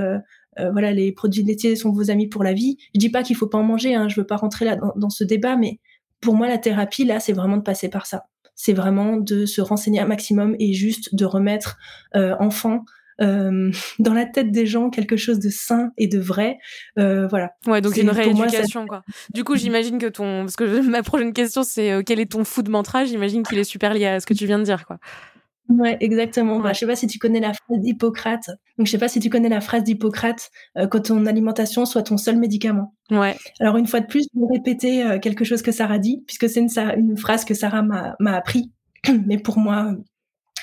[0.57, 2.77] voilà, les produits laitiers sont vos amis pour la vie.
[2.93, 5.09] Je dis pas qu'il faut pas en manger, hein, je veux pas rentrer là dans
[5.09, 5.79] ce débat, mais
[6.19, 8.25] pour moi, la thérapie, là, c'est vraiment de passer par ça
[8.55, 11.77] c'est vraiment de se renseigner un maximum et juste de remettre
[12.15, 12.35] euh,
[13.21, 16.57] euh, dans la tête des gens quelque chose de sain et de vrai.
[16.99, 17.51] Euh, voilà.
[17.67, 19.03] Ouais, donc une rééducation, quoi.
[19.33, 20.41] Du coup, j'imagine que ton.
[20.41, 23.05] Parce que ma prochaine question, c'est quel est ton food mantra?
[23.05, 24.97] J'imagine qu'il est super lié à ce que tu viens de dire, quoi.
[25.77, 26.59] Ouais, exactement.
[26.59, 28.47] Bah, je sais pas si tu connais la phrase d'Hippocrate.
[28.77, 32.03] Donc, je sais pas si tu connais la phrase d'Hippocrate euh, que ton alimentation soit
[32.03, 32.93] ton seul médicament.
[33.09, 33.35] Ouais.
[33.59, 36.49] Alors, une fois de plus, je vais répéter euh, quelque chose que Sarah dit, puisque
[36.49, 38.71] c'est une, une, phrase que Sarah m'a appris.
[39.27, 39.93] Mais pour moi,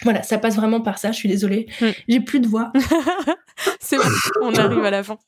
[0.02, 1.12] voilà, ça passe vraiment par ça.
[1.12, 1.66] Je suis désolée.
[1.80, 1.90] Hmm.
[2.08, 2.72] J'ai plus de voix.
[3.80, 4.04] c'est bon,
[4.42, 5.18] on arrive à la fin.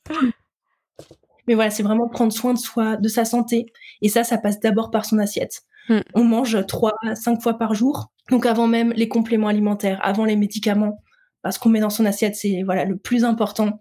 [1.47, 3.65] Mais voilà, c'est vraiment prendre soin de soi, de sa santé.
[4.01, 5.61] Et ça, ça passe d'abord par son assiette.
[5.89, 5.99] Hmm.
[6.13, 8.11] On mange trois, cinq fois par jour.
[8.29, 11.01] Donc avant même les compléments alimentaires, avant les médicaments,
[11.41, 13.79] parce qu'on met dans son assiette, c'est voilà le plus important.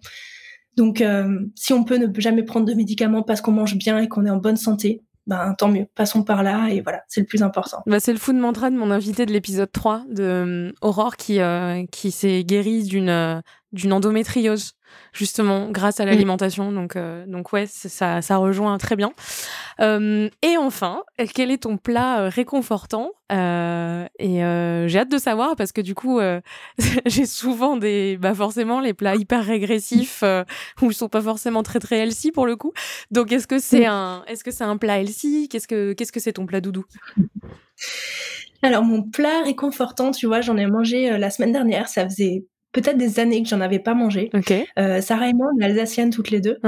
[0.76, 4.09] Donc euh, si on peut ne jamais prendre de médicaments parce qu'on mange bien et
[4.09, 7.26] qu'on est en bonne santé, ben tant mieux, passons par là et voilà, c'est le
[7.26, 7.85] plus important.
[7.87, 11.16] Bah, c'est le fou de mantra de mon invité de l'épisode 3 de euh, Aurore
[11.16, 13.41] qui euh, s'est guérie d'une
[13.72, 14.72] d'une endométriose
[15.12, 16.72] justement grâce à l'alimentation.
[16.72, 19.12] Donc, euh, donc ouais, ça, ça rejoint très bien.
[19.80, 21.03] Euh, et enfin,
[21.34, 23.11] quel est ton plat euh, réconfortant?
[23.30, 24.41] Et
[24.88, 26.20] j'ai hâte de savoir parce que du coup,
[27.07, 30.24] j'ai souvent des, bah forcément, les plats hyper régressifs
[30.82, 32.72] où ils sont pas forcément très très healthy pour le coup.
[33.12, 35.49] Donc, est-ce que c'est un, est-ce que c'est un plat healthy?
[35.49, 36.84] Qu'est-ce que, qu'est-ce que c'est ton plat doudou?
[38.62, 41.88] Alors mon plat réconfortant, tu vois, j'en ai mangé la semaine dernière.
[41.88, 44.31] Ça faisait peut-être des années que j'en avais pas mangé.
[44.79, 46.59] Euh, Sarah et moi, on est alsaciennes toutes les deux.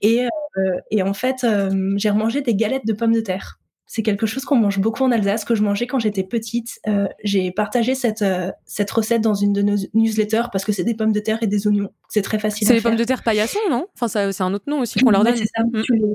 [0.00, 3.60] Et, euh, et, en fait, euh, j'ai remangé des galettes de pommes de terre.
[3.86, 6.80] C'est quelque chose qu'on mange beaucoup en Alsace, que je mangeais quand j'étais petite.
[7.24, 8.24] j'ai partagé cette,
[8.64, 11.46] cette recette dans une de nos newsletters parce que c'est des pommes de terre et
[11.46, 11.90] des oignons.
[12.08, 13.86] C'est très facile C'est des pommes de terre paillassons, non?
[13.94, 15.36] Enfin, c'est un autre nom aussi qu'on leur donne.
[15.36, 15.62] Ça.
[15.62, 15.82] Mm.
[15.82, 16.14] Tu, les,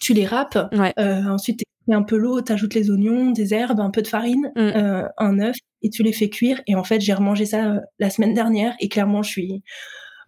[0.00, 0.58] tu, les, râpes.
[0.96, 1.64] ensuite,
[1.94, 4.60] un peu l'eau, tu ajoutes les oignons, des herbes, un peu de farine, mm.
[4.60, 5.56] euh, un œuf,
[5.86, 6.60] et tu les fais cuire.
[6.66, 9.62] Et en fait, j'ai remangé ça euh, la semaine dernière, et clairement, je suis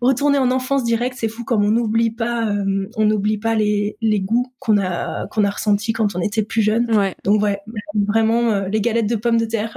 [0.01, 1.17] retournée en enfance direct.
[1.19, 5.27] C'est fou comme on n'oublie pas, euh, on n'oublie pas les, les goûts qu'on a
[5.27, 6.87] qu'on a ressentis quand on était plus jeune.
[7.25, 7.61] Donc ouais,
[8.07, 9.77] vraiment les galettes de pommes de terre.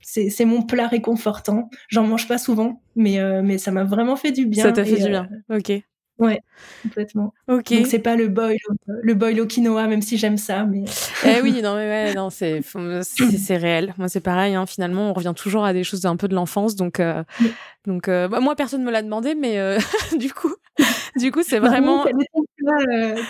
[0.00, 1.68] c'est mon plat réconfortant.
[1.88, 4.64] J'en mange pas souvent, mais, mais ça m'a vraiment fait du bien.
[4.64, 5.28] Ça t'a fait du bien.
[5.50, 5.72] Ok.
[6.18, 6.40] Ouais,
[6.82, 7.34] complètement.
[7.48, 7.72] Ok.
[7.72, 8.56] Donc c'est pas le boil,
[8.86, 10.84] le boil au quinoa, même si j'aime ça, mais.
[11.26, 12.60] eh oui, non mais ouais, non c'est
[13.02, 13.94] c'est réel.
[13.98, 14.54] Moi c'est pareil.
[14.54, 17.24] Hein, finalement, on revient toujours à des choses un peu de l'enfance, donc euh,
[17.84, 19.78] donc euh, bah, moi personne me l'a demandé, mais euh,
[20.18, 20.54] du coup
[21.16, 22.04] du coup c'est vraiment.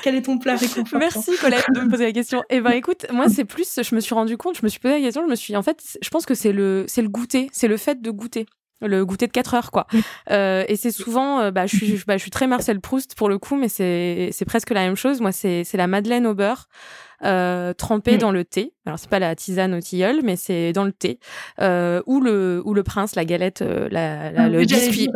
[0.02, 0.98] Quel est ton plat, réconfortant?
[0.98, 2.42] Merci Colette de me poser la question.
[2.50, 4.94] Eh ben écoute, moi c'est plus, je me suis rendu compte, je me suis posé
[4.94, 7.48] la question, je me suis en fait, je pense que c'est le c'est le goûter,
[7.52, 8.44] c'est le fait de goûter
[8.86, 9.86] le goûter de 4 heures quoi.
[10.30, 13.28] Euh, et c'est souvent, euh, bah, je suis, bah, je suis très Marcel Proust pour
[13.28, 15.20] le coup, mais c'est, c'est presque la même chose.
[15.20, 16.68] Moi, c'est, c'est la madeleine au beurre
[17.24, 18.18] euh, trempée mm.
[18.18, 18.72] dans le thé.
[18.86, 21.18] Alors c'est pas la tisane au tilleul, mais c'est dans le thé.
[21.60, 25.08] Euh, ou le ou le prince, la galette, euh, la, la, ah, le biscuit.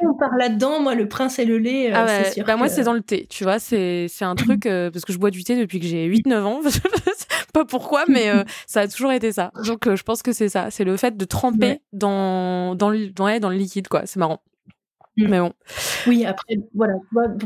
[0.00, 2.46] on part là-dedans, moi le prince et le lait, ah c'est sûr.
[2.46, 5.18] Bah, moi c'est dans le thé, tu vois, c'est c'est un truc parce que je
[5.18, 6.60] bois du thé depuis que j'ai 8-9 ans
[7.52, 8.30] pas pourquoi, mais
[8.66, 9.52] ça a toujours été ça.
[9.66, 10.70] Donc je pense que c'est ça.
[10.70, 14.06] C'est le fait de tremper dans, dans, le, dans, dans le liquide, quoi.
[14.06, 14.42] C'est marrant.
[15.16, 15.28] Mm.
[15.28, 15.52] Mais bon.
[16.06, 16.94] Oui, après, voilà.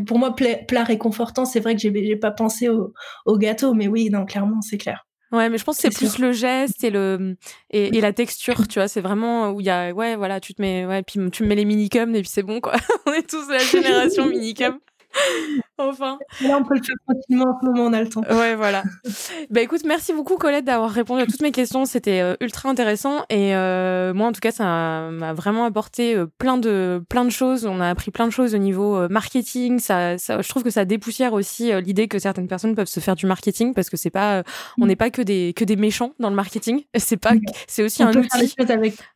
[0.07, 2.93] Pour moi, plat, réconfortant, c'est vrai que j'ai pas pensé au,
[3.25, 5.07] au, gâteau, mais oui, non, clairement, c'est clair.
[5.33, 7.37] Ouais, mais je pense que c'est plus le geste et le
[7.71, 8.87] et, et la texture, tu vois.
[8.87, 11.49] C'est vraiment où il y a ouais, voilà, tu te mets ouais, puis tu me
[11.49, 12.75] mets les minicums et puis c'est bon quoi.
[13.07, 14.79] On est tous de la génération minicum.
[15.79, 16.19] enfin.
[16.43, 18.23] Là, on peut le faire tranquillement en ce moment, on a le temps.
[18.23, 18.83] Ouais, voilà.
[19.51, 21.85] bah écoute, merci beaucoup Colette d'avoir répondu à toutes mes questions.
[21.85, 24.65] C'était euh, ultra intéressant et euh, moi, en tout cas, ça
[25.11, 27.67] m'a vraiment apporté euh, plein de plein de choses.
[27.67, 29.79] On a appris plein de choses au niveau marketing.
[29.79, 33.17] Ça, ça, je trouve que ça dépoussière aussi l'idée que certaines personnes peuvent se faire
[33.17, 34.43] du marketing parce que c'est pas,
[34.79, 34.89] on mm.
[34.89, 36.85] n'est pas que des que des méchants dans le marketing.
[37.07, 37.35] C'est pas,
[37.69, 38.55] c'est aussi un outil.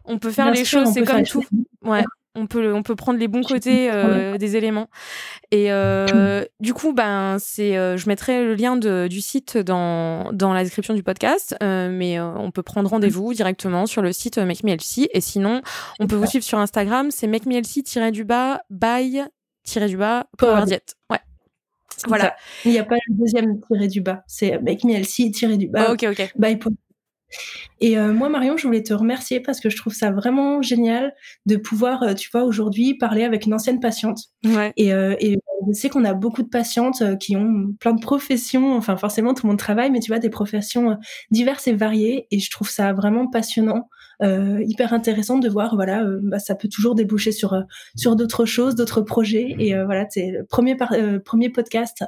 [0.05, 0.93] On peut faire les choses.
[0.93, 1.45] C'est comme tout.
[1.83, 4.89] Ouais on peut on peut prendre les bons côtés euh, des éléments.
[5.51, 10.33] Et euh, du coup ben c'est euh, je mettrai le lien de, du site dans,
[10.33, 11.57] dans la description du podcast.
[11.61, 14.77] Mais on peut prendre rendez-vous directement sur le site Make Me
[15.13, 15.63] et sinon
[15.99, 17.11] on peut vous suivre sur Instagram.
[17.11, 19.23] C'est Make Me tiré du bas by
[19.65, 20.95] tiré du bas Power Diet.
[21.11, 21.19] Ouais.
[22.07, 22.35] Voilà.
[22.65, 24.23] il n'y a pas le deuxième tiré du bas.
[24.27, 25.03] C'est Make Me
[25.33, 26.33] tiré du bas ok ok.
[26.37, 26.59] by
[27.81, 31.15] et euh, moi, Marion, je voulais te remercier parce que je trouve ça vraiment génial
[31.47, 34.19] de pouvoir, euh, tu vois, aujourd'hui parler avec une ancienne patiente.
[34.45, 34.73] Ouais.
[34.77, 38.75] Et, euh, et je sais qu'on a beaucoup de patientes qui ont plein de professions.
[38.77, 40.99] Enfin, forcément, tout le monde travaille, mais tu vois, des professions
[41.31, 42.27] diverses et variées.
[42.31, 43.89] Et je trouve ça vraiment passionnant
[44.23, 47.63] euh, hyper intéressant de voir, voilà, euh, bah, ça peut toujours déboucher sur euh,
[47.97, 49.57] sur d'autres choses, d'autres projets.
[49.59, 50.77] Et voilà, c'est le premier
[51.25, 52.05] premier podcast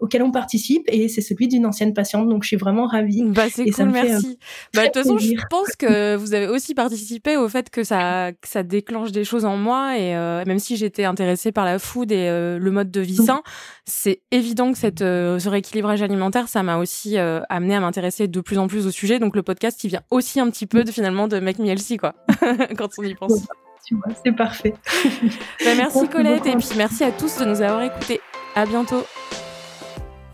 [0.00, 2.28] auquel on participe et c'est celui d'une ancienne patiente.
[2.28, 3.22] Donc je suis vraiment ravie.
[3.24, 4.38] Bah c'est cool, merci.
[4.74, 8.32] Bah, de toute façon, je pense que vous avez aussi participé au fait que ça
[8.32, 10.14] que ça déclenche des choses en moi et
[10.46, 13.42] même si j'étais intéressée par la food et le mode de vie sain,
[13.86, 18.58] c'est évident que cette ce rééquilibrage alimentaire, ça m'a aussi amené à m'intéresser de plus
[18.58, 19.18] en plus au sujet.
[19.18, 22.14] Donc le podcast, il vient aussi un petit peu de finalement de Make Me quoi,
[22.76, 23.46] quand on y pense.
[24.24, 24.74] c'est parfait.
[25.64, 28.20] Bah, merci Colette et puis merci à tous de nous avoir écoutés.
[28.54, 29.04] À bientôt.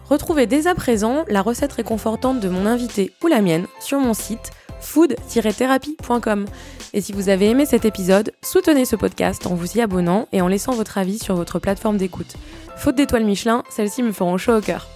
[0.09, 4.14] Retrouvez dès à présent la recette réconfortante de mon invité ou la mienne sur mon
[4.14, 6.47] site food-thérapie.com.
[6.92, 10.40] Et si vous avez aimé cet épisode, soutenez ce podcast en vous y abonnant et
[10.40, 12.36] en laissant votre avis sur votre plateforme d'écoute.
[12.76, 14.86] Faute d'étoiles Michelin, celles-ci me feront chaud au cœur.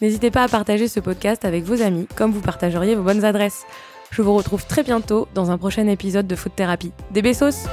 [0.00, 3.64] N'hésitez pas à partager ce podcast avec vos amis comme vous partageriez vos bonnes adresses.
[4.10, 6.92] Je vous retrouve très bientôt dans un prochain épisode de Food Thérapie.
[7.12, 7.68] Des besos